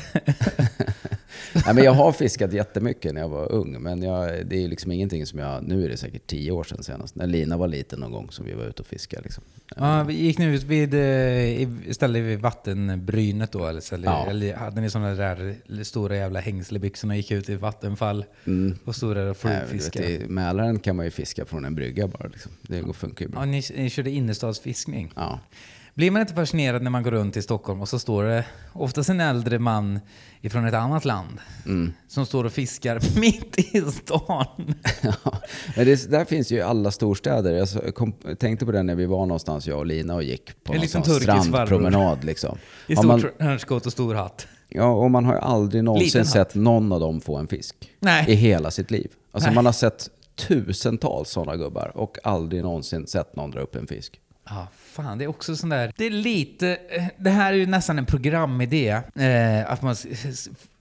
[1.67, 4.93] Nej, men jag har fiskat jättemycket när jag var ung, men jag, det är liksom
[4.93, 5.63] ingenting som jag...
[5.63, 7.15] Nu är det säkert tio år sedan senast.
[7.15, 9.23] När Lina var liten någon gång som vi var ute och fiskade.
[9.23, 9.45] Liksom.
[9.77, 11.01] Ja, vi gick ni ut vid, eh,
[11.63, 13.67] i- ställde vid vattenbrynet då?
[13.67, 14.27] Eller, ställde, Ja.
[14.31, 18.25] eller hade ni sådana där stora jävla hängslebyxorna och gick ut i vattenfall
[18.85, 20.21] och stod där och flugfiskade?
[20.67, 22.29] I Mälaren kan man ju fiska från en brygga bara.
[22.29, 22.53] Liksom.
[22.63, 23.41] Det går- funkar ju bra.
[23.41, 25.13] Ja, ni, ni körde innerstadsfiskning.
[25.17, 25.41] Ja.
[25.95, 29.09] Blir man inte fascinerad när man går runt i Stockholm och så står det oftast
[29.11, 30.01] en äldre man
[30.41, 31.93] ifrån ett annat land Mm.
[32.09, 34.47] som står och fiskar mitt i stan?
[35.03, 35.41] Ja,
[35.77, 37.53] men det, där finns ju alla storstäder.
[37.53, 40.73] Jag kom, tänkte på det när vi var någonstans, jag och Lina, och gick på
[40.73, 42.25] En turkisk strandpromenad.
[42.25, 42.59] Liksom.
[42.87, 44.47] I Har stor man, trenchcoat och stor hatt.
[44.69, 47.77] ja, och man har ju aldrig någonsin sett någon av dem få en fisk.
[48.01, 48.25] Nej.
[48.29, 49.11] I hela sitt liv.
[49.33, 49.55] Alltså Nej.
[49.55, 54.21] man har sett tusentals sådana gubbar och aldrig någonsin sett någon dra upp en fisk.
[54.49, 55.93] Ja, fan, det är också sån där...
[55.97, 56.79] Det är lite...
[56.89, 58.89] Eh, det här är ju nästan en programidé.
[59.15, 59.97] Eh, att man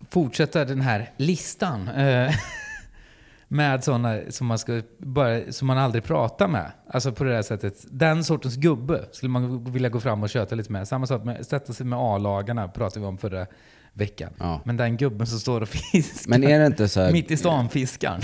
[0.10, 1.88] fortsätter den här listan.
[1.88, 2.32] Eh,
[3.48, 6.72] med sådana som man, ska bara, som man aldrig pratar med.
[6.90, 7.86] Alltså på det där sättet.
[7.90, 10.88] Den sortens gubbe skulle man vilja gå fram och köta lite med.
[10.88, 13.48] Samma sak med sätta sig med A-lagarna pratade vi om förra
[13.98, 14.34] veckan.
[14.40, 14.62] Ja.
[14.66, 16.30] Men den gubben som står och fiskar.
[16.30, 18.22] Men är det inte så här, Mitt i stan fiskaren.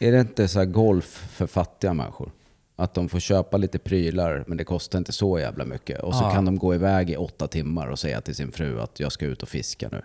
[0.00, 2.30] är det inte så golf för fattiga människor?
[2.76, 6.00] Att de får köpa lite prylar, men det kostar inte så jävla mycket.
[6.00, 6.30] Och så Ja.
[6.34, 9.26] kan de gå iväg i åtta timmar och säga till sin fru att jag ska
[9.26, 10.02] ut och fiska nu.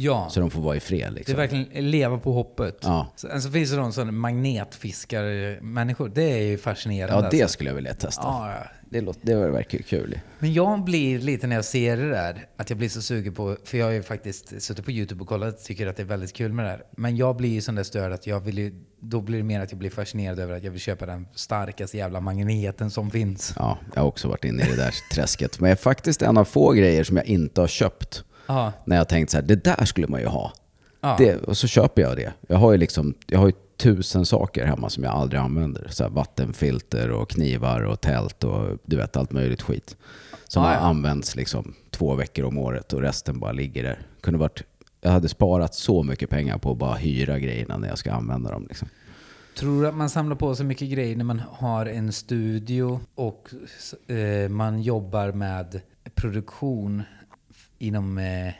[0.00, 0.28] Ja.
[0.30, 1.36] Så de får vara i fred Det är liksom.
[1.36, 2.78] verkligen leva på hoppet.
[2.82, 3.12] Ja.
[3.16, 6.12] Sen så finns det de som magnetfiskar-människor.
[6.14, 7.14] Det är ju fascinerande.
[7.14, 7.52] Ja, det alltså.
[7.54, 8.22] skulle jag vilja testa.
[8.24, 8.70] Ja, ja.
[8.90, 10.20] Det, låter, det verkar ju kul.
[10.38, 13.56] Men jag blir lite när jag ser det där, att jag blir så sugen på,
[13.64, 16.06] för jag har ju faktiskt suttit på YouTube och kollat och tycker att det är
[16.06, 16.82] väldigt kul med det här.
[16.96, 19.60] Men jag blir ju sån där störd att jag vill ju, då blir det mer
[19.60, 23.54] att jag blir fascinerad över att jag vill köpa den starkaste jävla magneten som finns.
[23.56, 25.60] Ja, jag har också varit inne i det där träsket.
[25.60, 28.24] Men det är faktiskt en av få grejer som jag inte har köpt.
[28.48, 28.72] Ja.
[28.84, 30.52] När jag tänkt så här, det där skulle man ju ha.
[31.00, 31.14] Ja.
[31.18, 32.32] Det, och så köper jag det.
[32.48, 35.86] Jag har ju liksom, jag har ju tusen saker hemma som jag aldrig använder.
[35.90, 39.96] Så här vattenfilter och knivar och tält och du vet allt möjligt skit.
[40.48, 40.78] Som har ja.
[40.78, 43.98] använts liksom två veckor om året och resten bara ligger där.
[44.20, 44.62] Kunde varit,
[45.00, 48.50] jag hade sparat så mycket pengar på att bara hyra grejerna när jag ska använda
[48.50, 48.66] dem.
[48.68, 48.88] Liksom.
[49.58, 53.48] Tror du att man samlar på sig mycket grejer när man har en studio och
[54.06, 55.80] eh, man jobbar med
[56.14, 57.02] produktion
[57.78, 58.52] inom eh,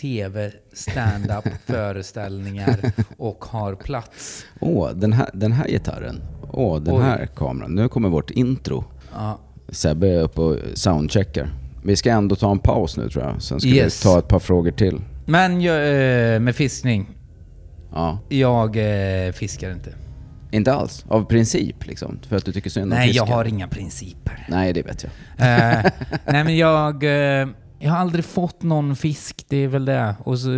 [0.00, 2.80] tv, stand-up, föreställningar
[3.16, 4.44] och har plats?
[4.60, 6.20] Åh, den här, den här gitarren.
[6.52, 7.02] Åh, den Oj.
[7.02, 7.74] här kameran.
[7.74, 8.84] Nu kommer vårt intro.
[9.14, 9.38] Ja.
[9.68, 11.48] Sebbe är uppe och soundcheckar.
[11.84, 13.42] Vi ska ändå ta en paus nu tror jag.
[13.42, 14.00] Sen ska Yes.
[14.00, 15.00] vi ta ett par frågor till.
[15.26, 15.76] Men jag,
[16.34, 17.08] eh, med fiskning,
[17.92, 18.18] Ja.
[18.28, 18.76] jag
[19.26, 19.94] eh, fiskar inte.
[20.52, 21.04] Inte alls.
[21.08, 22.18] Av princip liksom.
[22.28, 23.26] För att du tycker synd om Nej, fisken.
[23.28, 24.46] jag har inga principer.
[24.48, 25.12] Nej, det vet jag.
[25.38, 25.84] Eh,
[26.26, 27.04] nej men jag,
[27.40, 27.48] eh,
[27.82, 30.14] jag har aldrig fått någon fisk, det är väl det.
[30.18, 30.48] Och så,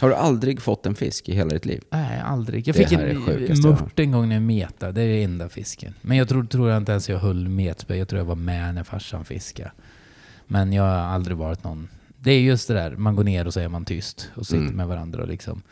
[0.00, 1.82] Har du aldrig fått en fisk i hela ditt liv?
[1.90, 2.68] nej, aldrig.
[2.68, 4.42] Jag Det fick här är det en sjukaste jag har mört en gång när jag
[4.42, 5.94] metade, det är den enda fisken.
[6.00, 8.74] Men jag tror, tror jag inte ens jag höll metspö, jag tror jag var med
[8.74, 9.72] när farsan fiskade.
[10.46, 11.88] Men jag har aldrig varit någon...
[12.18, 14.62] Det är just det där, man går ner och så är man tyst och sitter
[14.62, 14.76] Mm.
[14.76, 15.62] med varandra och liksom...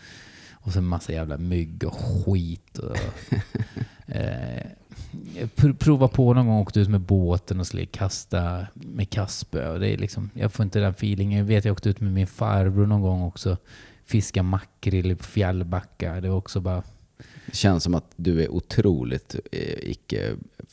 [0.52, 2.96] Och så en massa jävla mygg och skit och...
[4.06, 4.62] eh,
[5.78, 9.72] prova på någon gång, åkte ut med båten och skulle kasta med kastspö.
[9.72, 11.38] Och det är liksom, jag får inte den feelingen.
[11.38, 13.56] Jag vet jag åkte ut med min farbror någon gång också.
[14.04, 16.20] Fiska makrill på fjällbacka.
[16.20, 16.82] Det var också bara...
[17.50, 20.30] Det känns som att du är otroligt eh, icke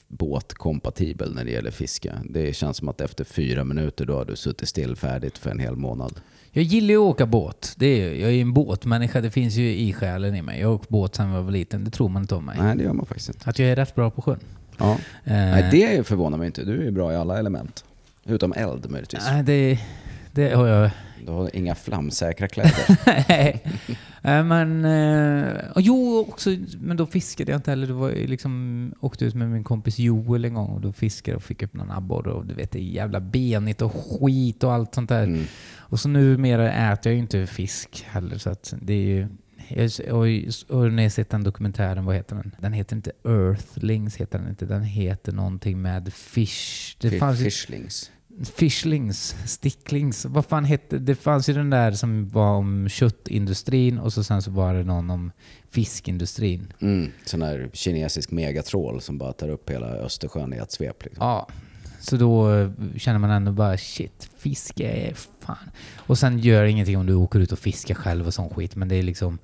[0.07, 2.13] båtkompatibel när det gäller fiske.
[2.29, 5.59] Det känns som att efter fyra minuter då har du suttit still färdigt för en
[5.59, 6.19] hel månad.
[6.51, 7.73] Jag gillar ju att åka båt.
[7.77, 9.21] Det är, jag är ju en båtmänniska.
[9.21, 10.59] Det finns ju i själen i mig.
[10.59, 11.83] Jag har åkt båt sedan jag var liten.
[11.83, 12.57] Det tror man inte om mig.
[12.59, 13.49] Nej, det gör man faktiskt inte.
[13.49, 14.39] Att jag är rätt bra på sjön.
[14.77, 14.91] Ja.
[14.91, 16.63] Eh, Nej, det förvånar mig inte.
[16.63, 17.83] Du är ju bra i alla element.
[18.25, 19.23] Utom eld möjligtvis.
[19.31, 19.79] nej, det,
[20.31, 20.89] det har jag...
[21.25, 22.87] Du har inga flamsäkra kläder.
[24.25, 24.85] Eh, men...
[24.85, 26.49] Eh, och jo, också,
[26.81, 27.87] men då fiskade jag inte heller.
[27.87, 31.31] Det var ju liksom, åkte ut med min kompis Joel en gång och då fiskade
[31.33, 34.63] jag och fick upp någon abborre och du vet, det är jävla benigt och skit
[34.63, 35.23] och allt sånt där.
[35.23, 35.43] Mm.
[35.77, 39.27] Och så numera äter jag ju inte fisk heller så att det är ju...
[39.69, 42.55] jag- Och, och när jag sett den dokumentären, vad heter den?
[42.59, 44.65] Den heter inte Earthlings, heter den inte.
[44.65, 46.95] Den heter någonting med fish.
[46.99, 48.11] Det fanns Fishlings.
[48.43, 51.15] Fishlings, sticklings, vad fan hette det?
[51.15, 55.09] fanns ju den där som var om köttindustrin och så sen så var det någon
[55.09, 55.31] om
[55.71, 56.73] fiskindustrin.
[56.81, 57.11] Mm.
[57.25, 61.03] Sån här kinesisk megatrål som bara tar upp hela Östersjön i ett svep.
[61.03, 61.27] Liksom.
[61.27, 61.47] Ja,
[61.99, 65.69] så då eh, känner man ändå bara shit, fiske är fan.
[65.95, 68.75] Och sen gör det ingenting om du åker ut och fiskar själv och sån skit,
[68.75, 69.39] men det är liksom,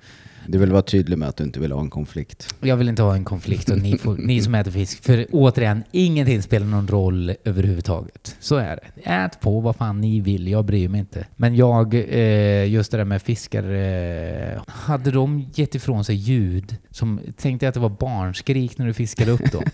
[0.46, 2.54] Du vill vara tydlig med att du inte vill ha en konflikt.
[2.60, 5.84] jag vill inte ha en konflikt och ni, får, ni som äter fisk, för återigen,
[5.92, 8.36] ingenting spelar någon roll överhuvudtaget.
[8.40, 9.10] Så är det.
[9.10, 11.26] Ät på vad fan ni vill, jag bryr mig inte.
[11.36, 16.76] Men jag, eh, just det där med fiskar, eh, hade de gett ifrån sig ljud
[16.90, 19.64] som, tänkte jag att det var barnskrik när du fiskade upp dem?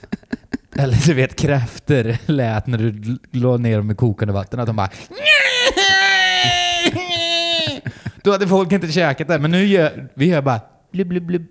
[0.76, 4.76] Eller du vet kräfter lät när du la ner dem i kokande vatten, att de
[4.76, 4.90] bara
[8.28, 10.60] Då hade folk inte käkat det, men nu gör vi gör bara
[10.92, 11.46] blub, blub, blub.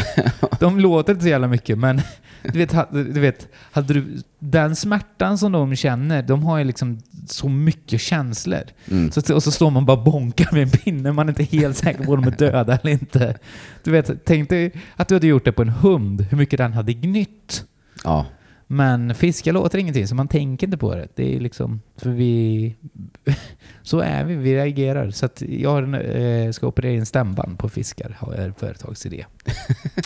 [0.60, 2.00] De låter inte så jävla mycket, men
[2.42, 7.00] du vet, du vet, hade du, den smärtan som de känner, de har ju liksom
[7.26, 8.62] så mycket känslor.
[8.90, 9.10] Mm.
[9.10, 11.76] Så, och så står man bara och bonkar med en pinne, man är inte helt
[11.76, 13.38] säker på om de är döda eller inte.
[13.84, 16.72] Du vet, tänk dig att du hade gjort det på en hund, hur mycket den
[16.72, 17.64] hade gnytt.
[18.04, 18.26] Ja.
[18.72, 21.08] Men fiska låter ingenting, så man tänker inte på det.
[21.14, 22.76] Det är liksom, för vi...
[23.82, 25.10] Så är vi, vi reagerar.
[25.10, 29.24] Så att jag eh, ska operera in stämband på fiskar, har jag en företagsidé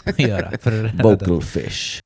[0.05, 0.53] att göra.
[0.61, 1.05] För att.
[1.05, 2.03] Vocal fish.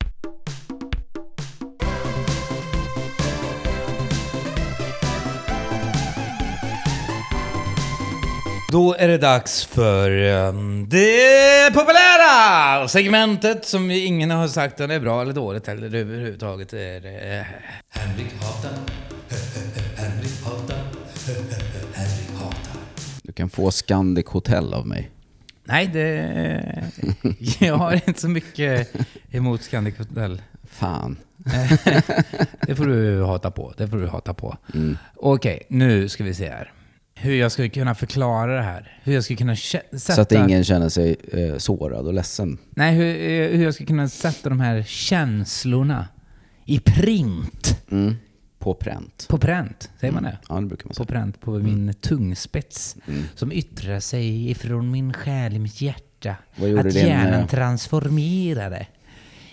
[8.71, 14.95] Då är det dags för um, det populära segmentet som ingen har sagt om det
[14.95, 16.73] är bra eller dåligt eller överhuvudtaget.
[16.73, 17.47] Är det,
[17.89, 18.71] Henrik hatar,
[19.95, 20.83] Henrik hatar,
[21.93, 22.81] Henrik hatar.
[23.23, 25.11] Du kan få Scandic Hotel av mig.
[25.63, 26.83] Nej, det...
[27.59, 28.93] Jag har inte så mycket
[29.31, 30.41] emot Scandic Hotel.
[30.69, 31.17] Fan.
[32.67, 33.73] Det får du hata på.
[33.77, 34.57] Det får du hata på.
[34.73, 34.97] Mm.
[35.15, 36.71] Okej, nu ska vi se här.
[37.21, 38.99] Hur jag ska kunna förklara det här.
[39.03, 39.97] Hur jag ska kunna sätta...
[39.97, 42.57] Så att ingen känner sig eh, sårad och ledsen.
[42.69, 46.07] Nej, hur, eh, hur jag ska kunna sätta de här känslorna
[46.65, 47.83] i print.
[47.91, 48.15] Mm.
[48.59, 49.25] På pränt.
[49.29, 50.37] På pränt, säger man det?
[50.49, 51.05] Ja, det brukar man På säga.
[51.05, 52.95] pränt på min tungspets.
[53.07, 53.23] Mm.
[53.35, 56.35] Som yttrar sig ifrån min själ i mitt hjärta.
[56.55, 58.87] Vad gjorde att din, hjärnan eh, transformerade.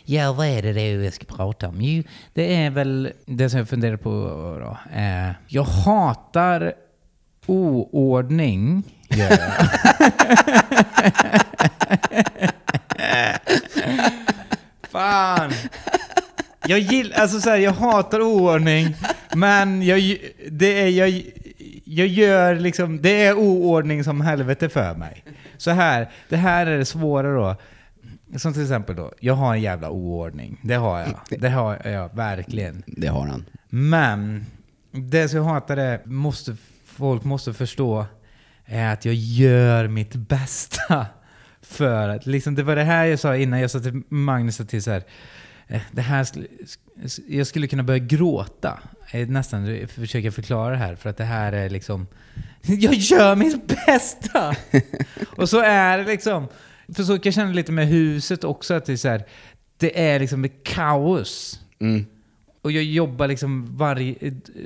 [0.04, 1.80] Ja, vad är det då jag ska prata om?
[1.80, 2.02] Jo,
[2.34, 4.10] det är väl det som jag funderar på
[4.60, 4.98] då.
[4.98, 6.72] Eh, jag hatar
[7.48, 8.82] oordning.
[9.08, 9.38] Gör jag.
[14.90, 15.50] Fan!
[16.66, 18.94] Jag gillar, alltså så här, jag hatar oordning,
[19.34, 20.16] men jag,
[20.50, 21.22] det är, jag,
[21.84, 25.24] jag gör liksom, det är oordning som helvete för mig.
[25.56, 27.56] Så här, det här är det svåra då.
[28.38, 30.60] Som till exempel då, jag har en jävla oordning.
[30.62, 31.40] Det har jag.
[31.40, 32.82] Det har jag verkligen.
[32.86, 33.44] Det har han.
[33.68, 34.46] Men
[34.90, 36.56] det som jag hatar är, måste,
[36.98, 38.06] folk måste förstå,
[38.64, 41.06] är att jag gör mitt bästa.
[41.62, 44.68] För att, liksom, det var det här jag sa innan, jag sa till Magnus att
[44.68, 45.02] till så här,
[45.66, 46.26] eh, det här
[47.28, 48.78] jag skulle kunna börja gråta.
[49.28, 52.06] Nästan försöker förklara det här, för att det här är liksom,
[52.62, 54.56] jag gör mitt bästa!
[55.36, 56.48] Och så är det liksom.
[56.94, 59.24] För så kan jag känna lite med huset också, att det är så här,
[59.76, 61.60] det är liksom ett kaos.
[61.80, 62.06] Mm.
[62.62, 64.14] Och jag jobbar liksom varje,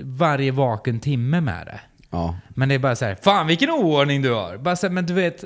[0.03, 1.81] varje vaken timme med det.
[2.13, 2.37] Ja.
[2.49, 4.57] Men det är bara så här, fan vilken oordning du har!
[4.57, 5.45] Bara så här, men du vet,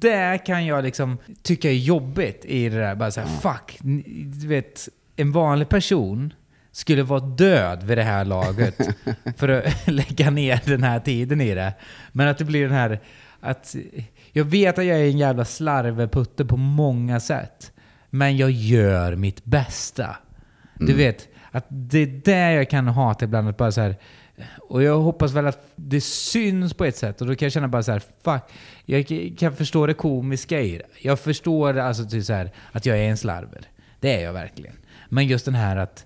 [0.00, 2.94] det kan jag liksom tycka är jobbigt i det där.
[2.94, 3.78] Bara så här, fuck.
[3.80, 6.32] ni- Du vet, en vanlig person
[6.72, 8.74] skulle vara död vid det här laget
[9.36, 11.74] för att lägga ner den här tiden i det.
[12.12, 13.00] Men att det blir den här,
[13.40, 13.76] att
[14.32, 17.72] jag vet att jag är en jävla slarveputte på många sätt.
[18.10, 20.16] Men jag gör mitt bästa.
[20.78, 23.48] Du vet, att det är det jag kan hata ibland.
[23.48, 23.96] Att bara så här,
[24.60, 27.20] och jag hoppas väl att det syns på ett sätt.
[27.20, 28.42] Och då kan jag känna bara så här, fuck.
[28.84, 30.84] Jag kan förstå det komiska i det.
[31.08, 33.60] Jag förstår alltså typ så här, att jag är en slarver.
[34.00, 34.76] Det är jag verkligen.
[35.08, 36.04] Men just den här att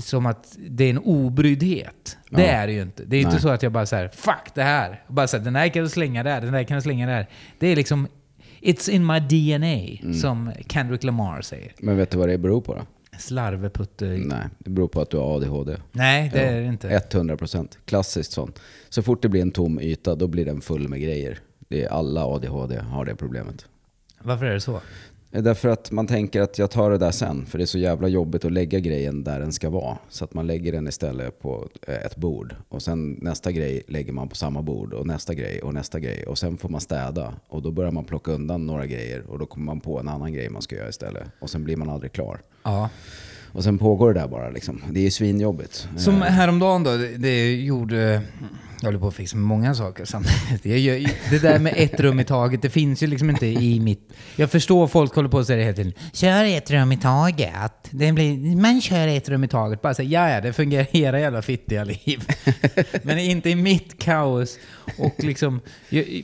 [0.00, 2.16] som att det är en obryddhet.
[2.30, 2.48] Det Ja.
[2.48, 3.04] är det ju inte.
[3.04, 3.42] Det är ju inte Nej.
[3.42, 5.02] så att jag bara säger fuck det här.
[5.08, 7.26] Bara så här, den här kan du slänga där, den där kan du slänga där.
[7.58, 8.08] Det är liksom,
[8.60, 10.14] it's in my DNA, Mm.
[10.14, 11.72] som Kendrick Lamar säger.
[11.78, 12.82] Men vet du vad det beror på då?
[13.18, 14.04] Slarveputte.
[14.04, 15.76] Nej, det beror på att du har ADHD.
[15.92, 17.02] Nej, det Ja, är det inte.
[17.12, 17.78] 100 procent.
[17.84, 18.60] Klassiskt sånt.
[18.88, 21.38] Så fort det blir en tom yta, då blir den full med grejer.
[21.68, 23.66] Det är alla ADHD har det problemet.
[24.22, 24.80] Varför är det så?
[25.34, 27.78] Eh, därför att man tänker att jag tar det där sen, för det är så
[27.78, 29.98] jävla jobbigt att lägga grejen där den ska vara.
[30.08, 32.54] Så att man lägger den istället på eh, ett bord.
[32.68, 36.26] Och sen nästa grej lägger man på samma bord och nästa grej och nästa grej.
[36.26, 37.34] Och sen får man städa.
[37.48, 40.32] Och då börjar man plocka undan några grejer och då kommer man på en annan
[40.32, 41.24] grej man ska göra istället.
[41.40, 42.40] Och sen blir man aldrig klar.
[42.62, 42.90] Ja.
[43.54, 44.82] Och sen pågår det där bara liksom.
[44.90, 45.88] Det är ju svinjobbigt.
[45.96, 48.20] Som Eh, häromdagen då, det- gjorde...
[48.80, 50.64] Jag håller på att fixa med många saker samtidigt.
[50.64, 53.80] Jag gör, det där med ett rum i taget, det finns ju liksom inte i
[53.80, 54.12] mitt...
[54.36, 55.92] Jag förstår folk håller på att säga det hela tiden.
[56.12, 57.72] Kör ett rum i taget.
[57.90, 59.82] Det blir, man kör ett rum i taget.
[59.82, 62.28] Bara säga ja, ja, det fungerar i era jävla fittiga liv.
[63.02, 64.58] Men inte i mitt kaos.
[64.98, 65.60] Och liksom,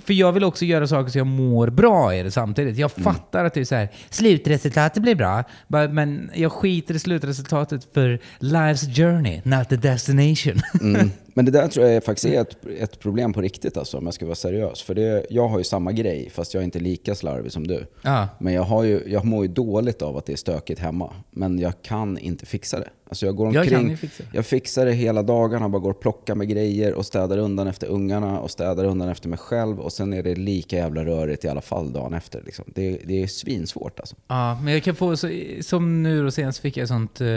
[0.05, 2.77] för jag vill också göra saker så jag mår bra i det samtidigt.
[2.79, 7.89] Jag fattar att det är så här, slutresultatet blir bra, men jag skiter i slutresultatet
[7.95, 10.63] för life's journey, not the destination.
[10.81, 14.05] Mm, Men det där tror jag faktiskt är ett, ett problem på riktigt alltså, om
[14.05, 14.83] jag ska vara seriös.
[14.83, 17.87] För det, jag har ju samma grej, fast jag är inte lika slarvig som du.
[18.03, 18.29] Ja.
[18.39, 21.13] Men jag, har ju, jag mår ju dåligt av att det är stökigt hemma.
[21.31, 22.89] Men jag kan inte fixa det.
[23.09, 26.01] Alltså jag går Jag omkring, ju fixa jag fixar det hela dagarna, bara går och
[26.01, 29.81] plockar med grejer och städar undan efter ungarna och städar undan efter mig själv.
[29.81, 32.43] Och sen är det lika jävla rörigt i alla fall dagen efter.
[32.45, 32.65] Liksom.
[32.75, 34.17] Det, det är svinsvårt alltså.
[34.29, 37.29] Ja, men jag kan få, så, som nu och senast fick jag sånt, eh,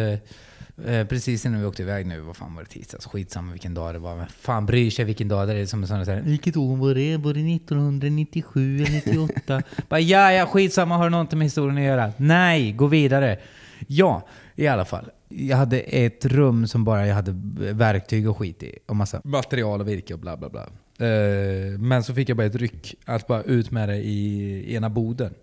[0.86, 3.05] eh, precis innan vi åkte iväg nu, vad fan var det tisdags?
[3.05, 4.15] Skitsamma vilken dag det var.
[4.15, 6.95] Men fan bryr sig vilken dag det är som är sån här, vilket år var
[6.95, 7.17] det?
[7.17, 9.61] Var det 1997 eller 98?
[9.89, 12.13] Bara ja, ja, skitsamma, har det någonting med historien att göra?
[12.17, 13.39] Nej, gå vidare.
[13.88, 15.09] Ja, i alla fall.
[15.30, 17.32] Jag hade ett rum som bara jag hade
[17.74, 18.80] verktyg och skit i.
[18.86, 20.61] Och massa material och virke och bla bla bla.
[21.07, 24.89] Eh, men så fick jag bara ett ryck att bara ut med det i ena
[24.89, 25.34] boden.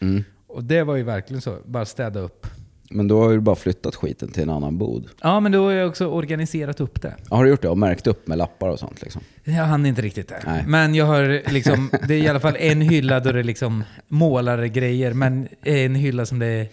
[0.00, 0.24] Mm.
[0.46, 1.58] Och det var ju verkligen så.
[1.64, 2.46] Bara städa upp.
[2.90, 5.08] Men då har du bara flyttat skiten till en annan bod.
[5.22, 7.14] Ja, men då har jag också organiserat upp det.
[7.28, 7.68] Har du gjort det?
[7.68, 9.22] Och märkt upp med lappar och sånt liksom?
[9.44, 10.42] Jag hann inte riktigt det.
[10.46, 10.64] Nej.
[10.66, 14.64] Men jag har liksom, det är i alla fall en hylla då det liksom målar
[14.64, 16.68] grejer, men en hylla som det är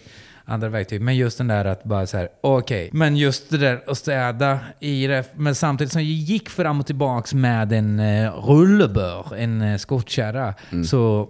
[0.46, 1.00] andra verktyg.
[1.00, 2.90] Men just den där att bara så här, okej.
[2.92, 5.24] Men just det där att städa i det.
[5.36, 10.54] Men samtidigt som jag gick fram och tillbaks med en uh, rullebör, en uh, skottkärra.
[10.86, 11.28] Så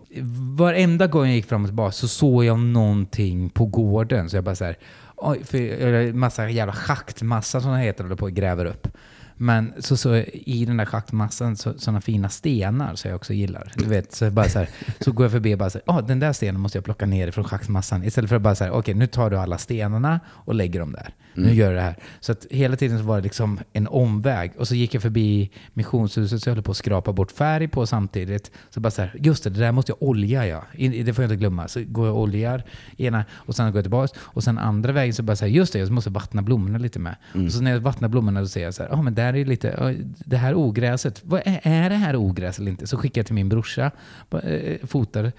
[0.57, 4.31] varenda gång jag gick fram och tillbaks så såg jag någonting på gården.
[4.31, 4.77] Så jag bara så här,
[5.17, 8.89] oj, för massa jävla schaktmassa som det heter, håller på och gräver upp.
[9.37, 13.72] Men så, så i den där schaktmassan, så, sådana fina stenar som jag också gillar.
[13.76, 14.68] Du vet, så, bara så, här,
[15.01, 17.07] så går jag förbi och bara så här, ah, den där stenen måste jag plocka
[17.07, 18.05] ner från schaktmassan.
[18.05, 21.14] Istället för att bara säga, okej nu tar du alla stenarna och lägger dem där.
[21.34, 21.97] Nu gör du det här.
[22.20, 24.53] Så att hela tiden så var det liksom en omväg.
[24.59, 27.87] Och så gick jag förbi missionshuset så jag höll på att skrapa bort färg på
[27.87, 28.51] samtidigt.
[28.70, 30.64] Så bara så här, just det, det där måste jag olja ja.
[31.05, 31.68] Det får jag inte glömma.
[31.68, 32.62] Så går jag och oljar
[32.97, 34.18] ena och sen går jag tillbaka.
[34.20, 36.99] Och sen andra vägen så bara så här, just det, jag måste vattna blommorna lite
[36.99, 37.16] med.
[37.47, 39.45] Och så när jag vattnar blommorna så ser jag så här, ja men där är
[39.45, 42.87] lite, det här ogräset, vad är, är det här ogräs eller inte?
[42.87, 43.91] Så skickar jag till min brorsa,
[44.31, 45.33] bara, eh, fotar.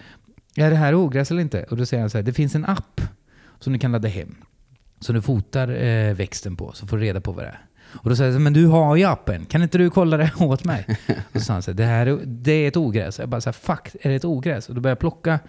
[0.56, 1.64] Är det här ogräs eller inte?
[1.64, 3.02] Och då säger han så här, det finns en app
[3.60, 4.36] som du kan ladda hem.
[5.00, 7.62] Så du fotar eh, växten på, så får du reda på vad det är.
[7.94, 10.64] Och då säger jag, men du har ju appen, kan inte du kolla det åt
[10.64, 10.86] mig?
[11.34, 13.20] och så sa han så här, det här är, det är ett ogräs.
[13.20, 14.70] Jag bara så här, fuck, är det ett ogräs?
[14.70, 15.40] Och då börjar jag plocka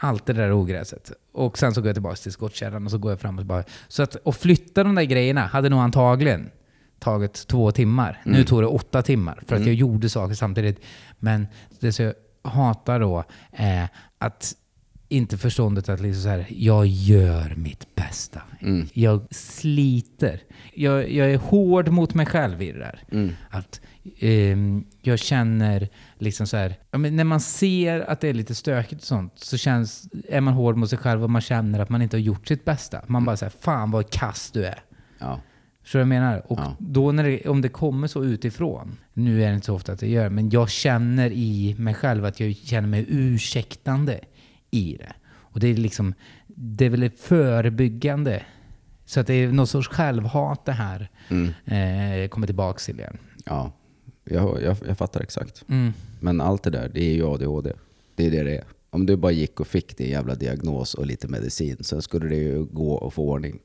[0.00, 1.12] allt det där ogräset.
[1.32, 3.70] Och sen så går jag tillbaka till skottkärran och så går jag fram och tillbaka.
[3.88, 6.50] Så att, att flytta de där grejerna hade nog antagligen
[6.98, 8.20] tagit två timmar.
[8.24, 10.80] Nu tog det åtta timmar för att jag gjorde saker samtidigt.
[11.18, 11.46] Men
[11.80, 12.14] det som jag
[12.50, 13.88] hatar då är
[14.18, 14.54] att
[15.08, 18.42] inte förståndet att liksom så här, jag gör mitt bästa.
[18.92, 20.40] Jag sliter.
[20.74, 23.04] Jag, jag är hård mot mig själv i det där.
[23.50, 23.80] Att
[24.20, 25.88] ehm, jag känner
[26.18, 30.08] liksom så här, när man ser att det är lite stökigt och sånt så känns,
[30.28, 32.64] är man hård mot sig själv och man känner att man inte har gjort sitt
[32.64, 33.02] bästa.
[33.06, 34.82] Man bara säger fan vad kass du är.
[35.18, 35.40] Ja.
[35.86, 36.42] Förstår vad jag menar?
[36.52, 36.76] Och Ja.
[36.78, 40.00] då när det, om det kommer så utifrån, nu är det inte så ofta att
[40.00, 44.20] det gör, men jag känner i mig själv att jag känner mig ursäktande
[44.70, 45.12] i det.
[45.28, 46.14] Och det är liksom,
[46.46, 48.42] det är väl ett förebyggande.
[49.04, 51.08] Så att det är någon sorts självhat det här
[51.64, 53.18] eh, kommer tillbaks till igen.
[53.44, 53.72] ja.
[54.30, 55.64] Jag, jag, jag fattar exakt.
[55.68, 55.92] Mm.
[56.20, 57.72] Men allt det där, det är ju ADHD.
[58.14, 58.64] Det är det det är.
[58.90, 62.36] Om du bara gick och fick din jävla diagnos och lite medicin, sen skulle det
[62.36, 63.58] ju gå att få ordning.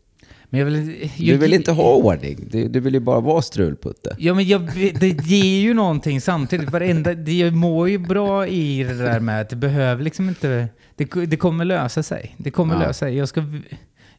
[0.54, 2.48] Men jag vill, jag, Du vill inte ha ordning.
[2.52, 4.16] Du, du vill ju bara vara strulputte.
[4.20, 4.62] Ja, men jag,
[5.00, 6.72] det ger ju någonting samtidigt.
[6.72, 10.68] Varenda, det, mår ju bra i det där med att det behöver liksom inte...
[10.96, 12.36] Det, det kommer lösa sig.
[12.38, 12.80] Det kommer Ja.
[12.80, 13.16] lösa sig.
[13.18, 13.44] Jag ska,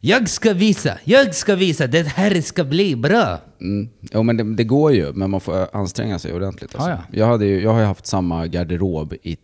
[0.00, 0.98] jag ska visa!
[1.04, 1.86] Jag ska visa!
[1.86, 3.38] Det här ska bli bra!
[3.60, 3.88] Mm.
[4.12, 6.74] Jo men det, det går ju, men man får anstränga sig ordentligt.
[6.74, 6.90] Alltså.
[6.90, 7.18] Ja, ja.
[7.18, 9.36] Jag, hade ju, jag har ju haft samma garderob i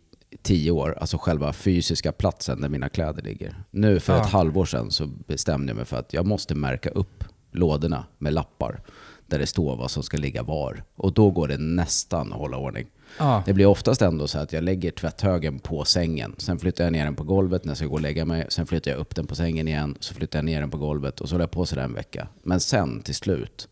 [0.43, 3.55] tio år, alltså själva fysiska platsen där mina kläder ligger.
[3.71, 4.21] Nu för Ja.
[4.23, 8.33] ett halvår sedan så bestämde jag mig för att jag måste märka upp lådorna med
[8.33, 8.81] lappar
[9.27, 10.83] där det står vad som ska ligga var.
[10.97, 12.87] Och då går det nästan att hålla ordning.
[13.19, 13.43] Ja.
[13.47, 16.35] Det blir oftast ändå så att jag lägger tvätthögen på sängen.
[16.39, 18.47] Sen flyttar jag ner den på golvet när jag ska gå och lägga mig.
[18.49, 19.97] Sen flyttar jag upp den på sängen igen.
[20.01, 22.29] Så flyttar jag ner den på golvet och så håller jag på sådär en vecka.
[22.43, 23.69] Men sen till slut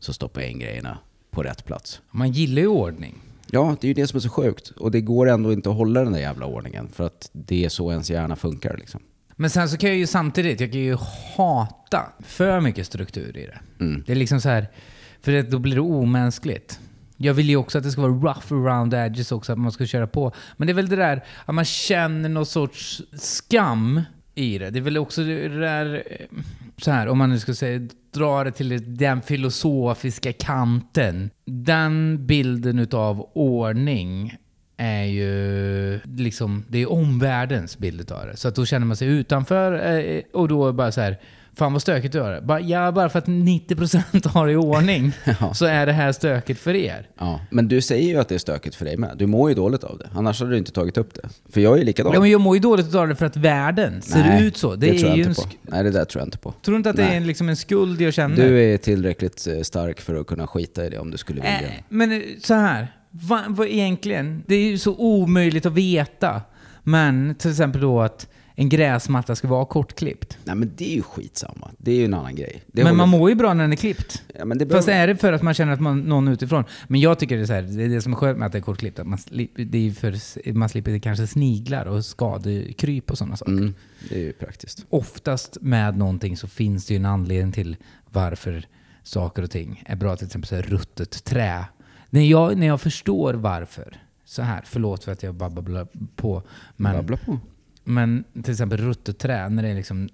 [0.00, 0.98] så stoppar jag in grejerna
[1.30, 2.00] på rätt plats.
[2.10, 3.18] Man gillar ju ordning.
[3.50, 4.70] Ja, det är ju det som är så sjukt.
[4.70, 6.88] Och det går ändå inte att hålla den där jävla ordningen.
[6.92, 9.00] För att det är så ens hjärna funkar liksom.
[9.36, 10.96] Men sen så kan jag ju samtidigt, jag kan ju
[11.36, 13.84] hata för mycket struktur i det.
[13.84, 14.04] Mm.
[14.06, 14.66] Det är liksom så här,
[15.22, 16.80] för det, då blir det omänskligt.
[17.16, 19.72] Jag vill ju också att det ska vara rough around the edges också, att man
[19.72, 20.32] ska köra på.
[20.56, 24.00] Men det är väl det där att man känner någon sorts skam
[24.36, 24.70] i det.
[24.70, 26.26] Det är väl också det där, eh,
[26.76, 31.30] så här, om man nu ska säga, dra det till den filosofiska kanten.
[31.44, 34.36] Den bilden utav ordning
[34.76, 38.36] är ju liksom, det är omvärldens bild utav det.
[38.36, 41.18] Så att då känner man sig utanför eh, och då är bara så här,
[41.58, 42.40] Fan vad stökigt du har det.
[42.40, 45.54] Bara, ja, bara för att 90% har det i ordning Ja.
[45.54, 47.08] så är det här stökigt för er.
[47.18, 49.16] Ja, men du säger ju att det är stökigt för dig med.
[49.18, 50.08] Du mår ju dåligt av det.
[50.14, 51.28] Annars hade du inte tagit upp det.
[51.52, 52.12] För jag är ju likadan.
[52.14, 54.74] Ja, men jag mår ju dåligt av det för att världen ser Nej, ut så.
[54.74, 55.48] Det, tror är jag inte på.
[55.62, 56.54] Nej, det där tror jag inte på.
[56.62, 57.12] Tror du inte att det Nej.
[57.12, 58.36] är en, liksom en skuld jag känner?
[58.36, 61.60] Du är tillräckligt eh, stark för att kunna skita i det om du skulle vilja.
[61.60, 62.92] Äh, men eh, så här.
[63.10, 64.42] Vad, vad egentligen?
[64.46, 66.42] Det är ju så omöjligt att veta.
[66.82, 68.28] Men till exempel då att
[68.58, 70.38] en gräsmatta ska vara kortklippt.
[70.44, 71.70] Nej men det är ju skitsamma.
[71.78, 72.62] Det är ju en annan grej.
[72.66, 74.22] Det men håller- man mår ju bra när den är klippt.
[74.38, 76.64] Ja, men det Fast är det för att man känner att man någon utifrån?
[76.88, 78.52] Men jag tycker det är så här, det är det som är skönt med att
[78.52, 78.98] det är kortklippt.
[78.98, 79.18] Att man,
[79.54, 83.52] det är för, man slipper kanske sniglar och skadekryp och sådana saker.
[83.52, 83.74] Mm,
[84.08, 84.86] det är ju praktiskt.
[84.88, 87.76] Oftast med någonting så finns det ju en anledning till
[88.12, 88.66] varför
[89.02, 90.16] saker och ting är bra.
[90.16, 91.64] Till exempel så här ruttet trä.
[92.10, 95.86] När jag, när jag förstår varför, så här, förlåt för att jag babblar
[96.16, 96.42] på.
[96.76, 97.38] Men, Babbla på.
[97.86, 100.08] Men till exempel ruttet trä, när det är liksom,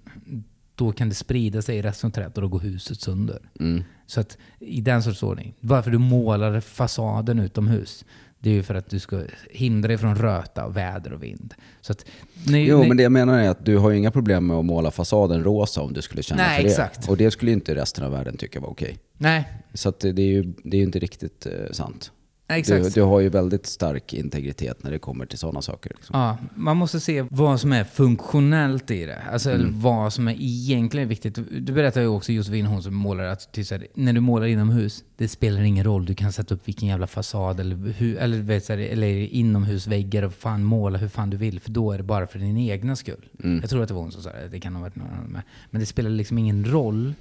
[0.75, 3.39] då kan det sprida sig i resten av trädet och då går huset sönder.
[3.59, 3.83] Mm.
[4.05, 5.53] Så att i den sorts ordning.
[5.59, 8.05] Varför du målar fasaden utomhus,
[8.39, 11.53] det är ju för att du ska hindra dig från röta, och väder och vind.
[11.81, 12.05] Så att,
[12.47, 14.57] ni, Jo, ni, men det jag menar är att du har ju inga problem med
[14.57, 16.69] att måla fasaden rosa om du skulle känna Nej, för det.
[16.69, 17.09] exakt.
[17.09, 18.97] Och det skulle ju inte resten av världen tycka var okej.
[19.17, 22.11] Nej, Så det är ju det är inte riktigt eh, sant.
[22.47, 25.91] Du, du har ju väldigt stark integritet när det kommer till sådana saker.
[25.95, 26.19] Liksom.
[26.19, 29.21] Ja, man måste se vad som är funktionellt i det.
[29.31, 29.81] Alltså Mm.
[29.81, 31.35] vad som är egentligen viktigt.
[31.51, 35.03] Du berättar ju också Josefin, hon som målar, att typ här, när du målar inomhus,
[35.17, 36.05] det spelar ingen roll.
[36.05, 40.33] Du kan sätta upp vilken jävla fasad eller, hur, eller, vet, här, eller inomhusväggar och
[40.33, 41.59] fan måla hur fan du vill.
[41.59, 43.25] För då är det bara för din egna skull.
[43.43, 43.59] Mm.
[43.61, 44.47] Jag tror att det var hon som sa det.
[44.51, 45.41] Det kan ha varit någon annan med.
[45.69, 47.13] Men det spelar liksom ingen roll.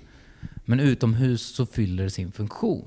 [0.65, 2.85] Men utomhus så fyller det sin funktion.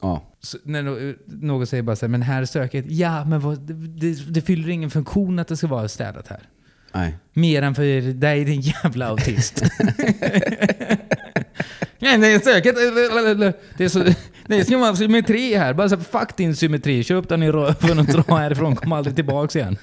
[0.00, 0.22] Ja.
[0.40, 2.86] Så när nå- någon säger bara så här, men här är stökigt.
[2.90, 6.40] Ja, men vad, det, det, det fyller ingen funktion att det ska vara städat här.
[6.94, 7.16] Nej.
[7.32, 9.62] Mer än för dig din jävla autist.
[11.98, 12.76] Nej, det är stökigt.
[13.76, 14.04] Det, är så,
[14.46, 15.74] det ska vara symmetri här.
[15.74, 17.04] Bara så här, fuck din symmetri.
[17.04, 18.76] Köp den i röven och dra härifrån.
[18.76, 19.76] Kom aldrig tillbaks igen.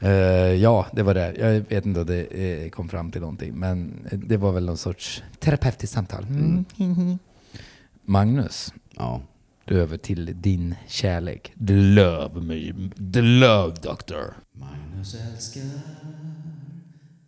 [0.00, 0.10] Eh,
[0.54, 1.34] ja, det var det.
[1.38, 2.22] Jag vet inte om det
[2.64, 6.24] eh, kom fram till någonting, men det var väl någon sorts terapeutiskt samtal.
[6.24, 7.18] Mm.
[8.04, 9.20] Magnus, Ja.
[9.66, 11.52] över till din kärlek.
[11.66, 12.72] The love me,
[13.12, 14.34] the love doctor.
[14.52, 15.62] Magnus älskar,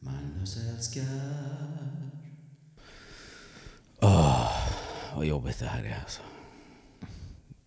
[0.00, 1.04] Magnus älskar.
[4.02, 4.52] Åh,
[5.16, 6.20] vad jobbigt det här är alltså.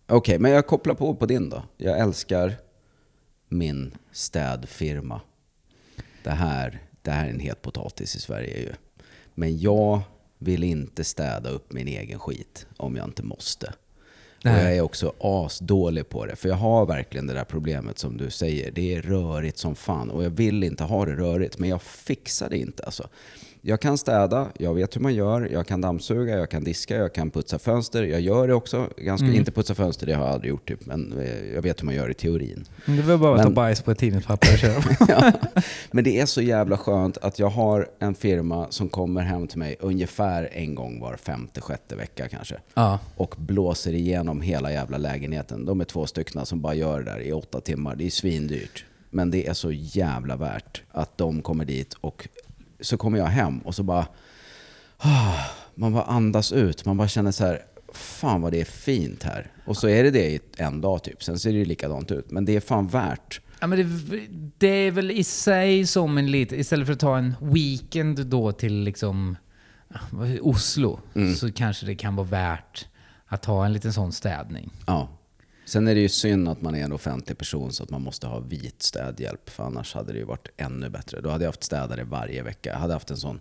[0.06, 1.62] Okej, men jag kopplar på på din då.
[1.76, 2.52] Jag älskar
[3.54, 5.20] min städfirma.
[6.22, 8.72] Det här, det här är en het potatis i Sverige ju.
[9.34, 10.00] Men jag
[10.38, 13.66] vill inte städa upp min egen skit om jag inte måste.
[14.44, 14.64] Och Nej.
[14.64, 16.36] jag är också asdålig på det.
[16.36, 18.70] För jag har verkligen det där problemet som du säger.
[18.70, 20.10] Det är rörigt som fan.
[20.10, 21.58] Och jag vill inte ha det rörigt.
[21.58, 23.08] Men jag fixar det inte alltså.
[23.66, 25.48] Jag kan städa, jag vet hur man gör.
[25.52, 28.02] Jag kan dammsuga, jag kan diska, jag kan putsa fönster.
[28.02, 28.88] Jag gör det också.
[28.96, 29.38] Ganska, Mm.
[29.38, 30.68] Inte putsa fönster, det har jag aldrig gjort.
[30.68, 30.86] Typ.
[30.86, 32.64] Men eh, jag vet hur man gör i teorin.
[32.86, 34.82] Det var bara att Men- ta bajs på ett tidningspapper och köra.
[35.08, 35.32] ja.
[35.90, 39.58] Men det är så jävla skönt att jag har en firma som kommer hem till
[39.58, 42.56] mig ungefär en gång var femte, sjätte vecka kanske.
[42.74, 42.98] ja.
[43.16, 45.64] Och blåser igenom hela jävla lägenheten.
[45.64, 47.96] De är två stycken som bara gör det där i åtta timmar.
[47.96, 48.84] Det är svindyrt.
[49.10, 52.28] Men det är så jävla värt att de kommer dit och
[52.80, 54.06] så kommer jag hem och så bara...
[54.98, 55.34] ah,
[55.74, 56.84] Man bara andas ut.
[56.84, 57.62] Man bara känner så här,
[57.92, 59.50] fan vad det är fint här.
[59.66, 61.22] Och så är det det i en dag typ.
[61.22, 62.30] Sen ser det ju likadant ut.
[62.30, 63.40] Men det är fan värt.
[63.60, 64.20] Ja, men det,
[64.58, 66.58] det är väl i sig som en liten...
[66.58, 69.36] Istället för att ta en weekend då till liksom
[70.10, 71.34] det, Oslo Mm.
[71.34, 72.86] så kanske det kan vara värt
[73.26, 74.70] att ha en liten sån städning.
[74.86, 75.08] Ja.
[75.64, 78.26] Sen är det ju synd att man är en offentlig person så att man måste
[78.26, 79.50] ha vit städhjälp.
[79.50, 81.20] För annars hade det ju varit ännu bättre.
[81.20, 82.70] Då hade jag haft städare varje vecka.
[82.70, 83.40] Jag hade haft en sån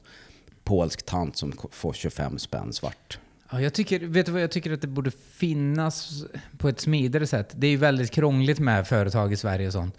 [0.63, 3.19] polsk tant som får 25 spänn svart.
[3.51, 6.23] Ja, jag tycker, vet du vad jag tycker att det borde finnas
[6.57, 7.53] på ett smidigare sätt?
[7.55, 9.97] Det är ju väldigt krångligt med företag i Sverige och sånt.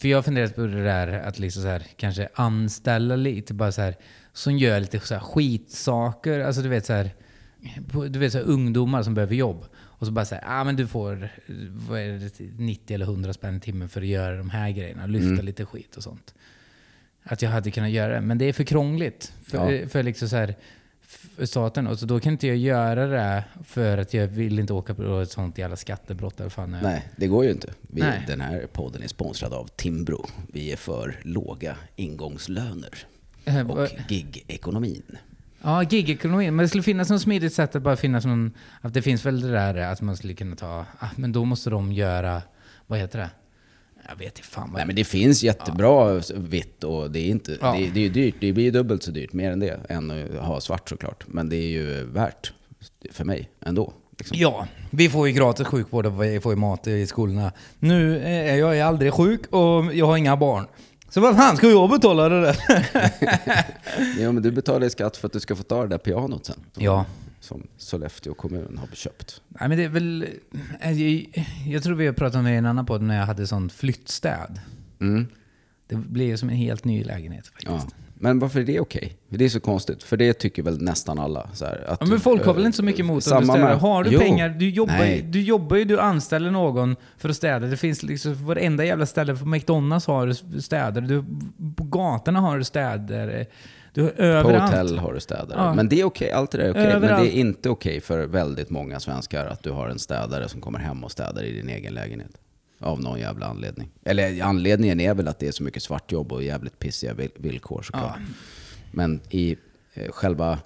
[0.00, 3.72] För jag har funderat på det där att liksom så här, kanske anställa lite bara
[3.72, 3.96] så här,
[4.32, 6.40] som gör lite så här skitsaker.
[6.40, 7.10] Alltså du vet så här,
[8.08, 9.66] du vet så här, ungdomar som behöver jobb.
[9.98, 11.28] Och så bara säga, ah, men du får
[11.88, 15.06] vad är det, 90 eller 100 spänn i timmen för att göra de här grejerna.
[15.06, 15.44] Lyfta Mm.
[15.44, 16.34] lite skit och sånt.
[17.22, 18.20] Att jag hade kunnat göra det.
[18.20, 19.88] Men det är för krångligt för, Ja.
[19.88, 20.54] för liksom så här,
[21.36, 21.86] för staten.
[21.86, 25.20] Och så då kan inte jag göra det för att jag vill inte åka på
[25.20, 26.76] ett sånt jävla skattebrott eller fan.
[26.82, 27.72] Nej, det går ju inte.
[27.80, 28.02] Vi.
[28.26, 30.26] Den här podden är sponsrad av Timbro.
[30.52, 32.90] Vi är för låga ingångslöner
[33.46, 35.02] Eh, och gig-ekonomin.
[35.64, 36.56] Ja, gigekonomin.
[36.56, 38.52] Men det skulle finnas något smidigt sätt att bara finnas någon...
[38.80, 40.86] Att det finns väl det där att man skulle kunna ta...
[40.98, 42.42] Ah, men då måste de göra...
[42.86, 43.30] Vad heter det?
[44.08, 44.76] Jag vet inte fan vad...
[44.78, 47.72] Nej men det finns jättebra vitt och det är inte, Ja.
[47.78, 48.34] det, det är ju dyrt.
[48.40, 51.24] Det blir ju dubbelt så dyrt, mer än det, än att ha svart såklart.
[51.26, 52.52] Men det är ju värt
[53.12, 53.92] för mig ändå.
[54.18, 54.36] Liksom.
[54.40, 57.52] Ja, vi får ju gratis sjukvård och vi får ju mat i skolorna.
[57.78, 60.66] Nu är jag aldrig sjuk och jag har inga barn.
[61.14, 62.56] Så vad fan ska jag betala det där?
[64.20, 66.46] Ja men du betalar ju skatt för att du ska få ta det där pianot
[66.46, 66.56] sen.
[66.76, 67.06] Ja.
[67.40, 69.40] Som Sollefteå kommun har köpt.
[69.48, 70.26] Nej men det är väl...
[70.80, 73.26] eh, Jag, jag tror vi har pratat om det i en annan podd när jag
[73.26, 74.60] hade sån flyttstäd.
[75.00, 75.26] Mm.
[75.88, 77.70] Det ju som en helt ny lägenhet faktiskt.
[77.90, 78.03] Ja.
[78.24, 79.16] Men varför är det okej?
[79.28, 81.48] Det är så konstigt, för det tycker väl nästan alla.
[81.54, 83.46] Så här, att Ja, men folk har väl eh, inte så mycket emot att du
[83.46, 83.74] städar.
[83.76, 84.20] Har du Jo.
[84.20, 85.16] pengar, du jobbar, Nej.
[85.16, 87.66] ju- du jobbar ju, du anställer någon för att städa.
[87.66, 91.24] Det finns liksom varenda jävla ställe, på McDonalds har du städare, du,
[91.76, 93.46] på gatorna har du städare.
[93.92, 95.58] Du På hotell har du städare.
[95.58, 95.74] Ja.
[95.74, 96.82] Men det är okej, allt det där är okej.
[96.86, 97.24] Men Överallt.
[97.24, 100.78] det är inte okej för väldigt många svenskar att du har en städare som kommer
[100.78, 102.30] hem och städar i din egen lägenhet.
[102.78, 103.90] Av någon jävla anledning.
[104.04, 107.82] Eller anledningen är väl att det är så mycket svartjobb och jävligt pissiga vil- villkor
[107.82, 108.18] såklart.
[108.92, 109.56] Men i
[109.94, 110.58] eh, själva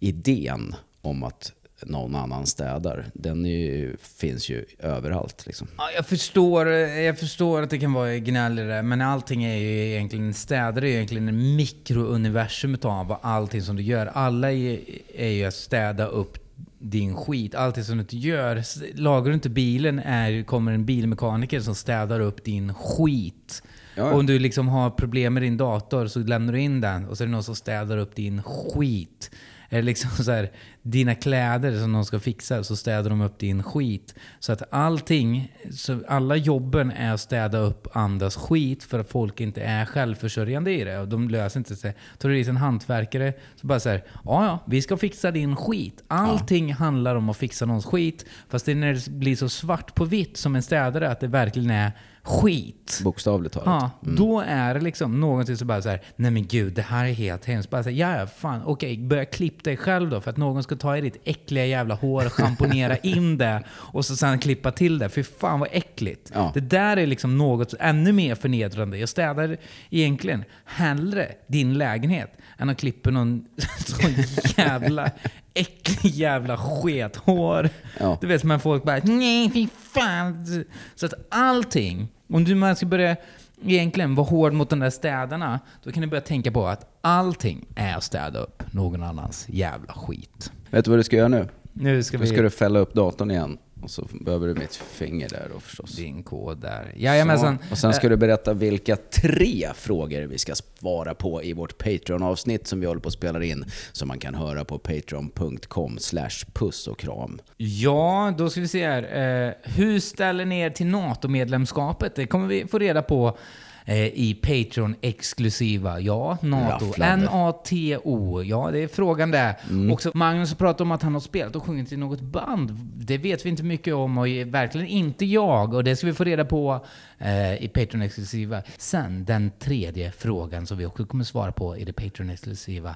[0.00, 1.52] idén om att
[1.86, 5.46] någon annan städar, den ju, finns ju överallt.
[5.46, 5.68] Liksom.
[5.78, 10.34] Ja, jag, förstår, jag förstår att det kan vara gnälligare, men allting är ju egentligen,
[10.34, 14.06] städare är ju egentligen en mikrouniversum av allting som du gör.
[14.06, 14.80] Alla är,
[15.14, 16.41] är ju att städa upp
[16.82, 17.54] din skit.
[17.54, 18.62] Allting som du inte gör.
[19.00, 23.62] Lagar du inte bilen är, kommer en bilmekaniker som städar upp din skit.
[23.94, 24.14] Ja, ja.
[24.14, 27.24] Om du liksom har problem med din dator så lämnar du in den och så
[27.24, 29.30] är det någon som städar upp din skit.
[29.72, 30.50] Eller liksom så här,
[30.82, 34.14] dina kläder som någon ska fixa så städar de upp din skit.
[34.38, 39.40] Så att allting, så alla jobben är att städa upp andras skit för att folk
[39.40, 40.98] inte är självförsörjande i det.
[40.98, 41.94] Och de löser inte sig.
[42.18, 45.56] Tar du dit en hantverkare så bara så här, ja ja, vi ska fixa din
[45.56, 46.02] skit.
[46.08, 48.26] Allting handlar om att fixa någons skit.
[48.48, 51.28] Fast det är när det blir så svart på vitt som en städare att det
[51.28, 51.92] verkligen är
[52.22, 53.00] skit.
[53.04, 53.66] Bokstavligt talat.
[53.66, 57.04] Ja, då är det liksom någonting som bara så här, nej men gud, det här
[57.04, 57.70] är helt hemskt.
[57.70, 60.76] Bara så här, ja, fan, okej, börja klippa dig själv då för att någon ska
[60.76, 64.98] ta i ditt äckliga jävla hår och schamponera in det och så sen klippa till
[64.98, 65.08] det.
[65.08, 66.30] Fy fan vad äckligt.
[66.34, 66.50] Ja.
[66.54, 68.98] Det där är liksom något ännu mer förnedrande.
[68.98, 69.56] Jag städar
[69.90, 73.44] egentligen hellre din lägenhet än att klippa någon
[73.86, 74.10] sån
[74.56, 75.10] jävla
[75.54, 77.68] äcklig jävla skethår.
[78.00, 78.18] Ja.
[78.20, 80.64] Du vet, men folk bara nej fy fan.
[80.94, 83.16] Så att allting, om du man ska börja
[83.64, 87.66] egentligen vara hård mot de där städarna, då kan du börja tänka på att allting
[87.74, 90.52] är att städa upp någon annans jävla skit.
[90.70, 91.48] Vet du vad du ska göra nu?
[91.72, 92.28] Nu ska Då vi...
[92.28, 93.58] ska du fälla upp datorn igen.
[93.82, 95.96] Och så behöver du mitt finger där då förstås.
[95.96, 96.92] Din kod där.
[96.96, 97.58] Jajamensan.
[97.70, 102.66] Och sen ska du berätta vilka tre frågor vi ska svara på i vårt Patreon-avsnitt
[102.66, 103.64] som vi håller på att spela in.
[103.92, 107.40] Som man kan höra på patreon.com slash puss och kram.
[107.56, 109.02] Ja, då ska vi se här.
[109.02, 112.14] Eh, hur ställer ni er till NATO-medlemskapet?
[112.14, 113.38] Det kommer vi få reda på
[113.84, 116.00] eh, i Patreon-exklusiva.
[116.00, 116.86] Ja, NATO.
[116.86, 117.26] Rafflande.
[117.26, 118.42] N-A-T-O.
[118.42, 119.54] Ja, det är frågan där.
[119.92, 122.70] Också Magnus har pratat om att han har spelat och sjungit i något band.
[122.94, 125.74] Det vet vi inte mycket om och verkligen inte jag.
[125.74, 126.86] Och det ska vi få reda på
[127.18, 128.62] eh, i Patreon-exklusiva.
[128.78, 132.94] Sen den tredje frågan som vi också kommer svara på i det Patreon-exklusiva.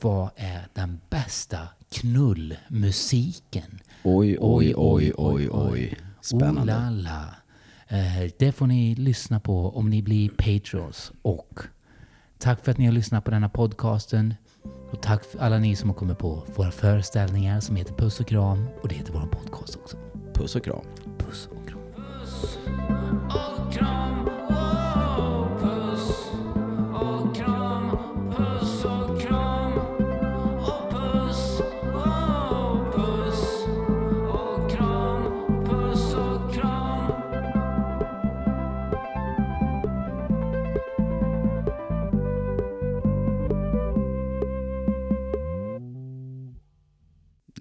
[0.00, 1.58] Vad är den bästa
[1.90, 3.80] knullmusiken?
[4.02, 5.98] Oj, oj, oj, oj, oj.
[6.20, 6.72] Spännande.
[6.72, 7.43] Oh la la.
[7.94, 11.12] Eh, det får ni lyssna på om ni blir Patreons.
[11.22, 11.60] Och
[12.38, 14.34] tack för att ni har lyssnat på denna podcasten.
[14.92, 18.26] Och tack för alla ni som har kommit på våra föreställningar som heter Puss och
[18.26, 18.66] kram.
[18.82, 19.96] Och det heter vår podcast också.
[20.34, 20.84] Puss och kram.
[21.18, 21.80] Puss och kram.
[23.28, 24.28] och kram,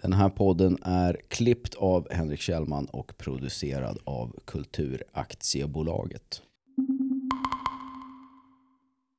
[0.04, 6.42] Den här podden är klippt av Henrik Kjellman och producerad av Kulturaktiebolaget.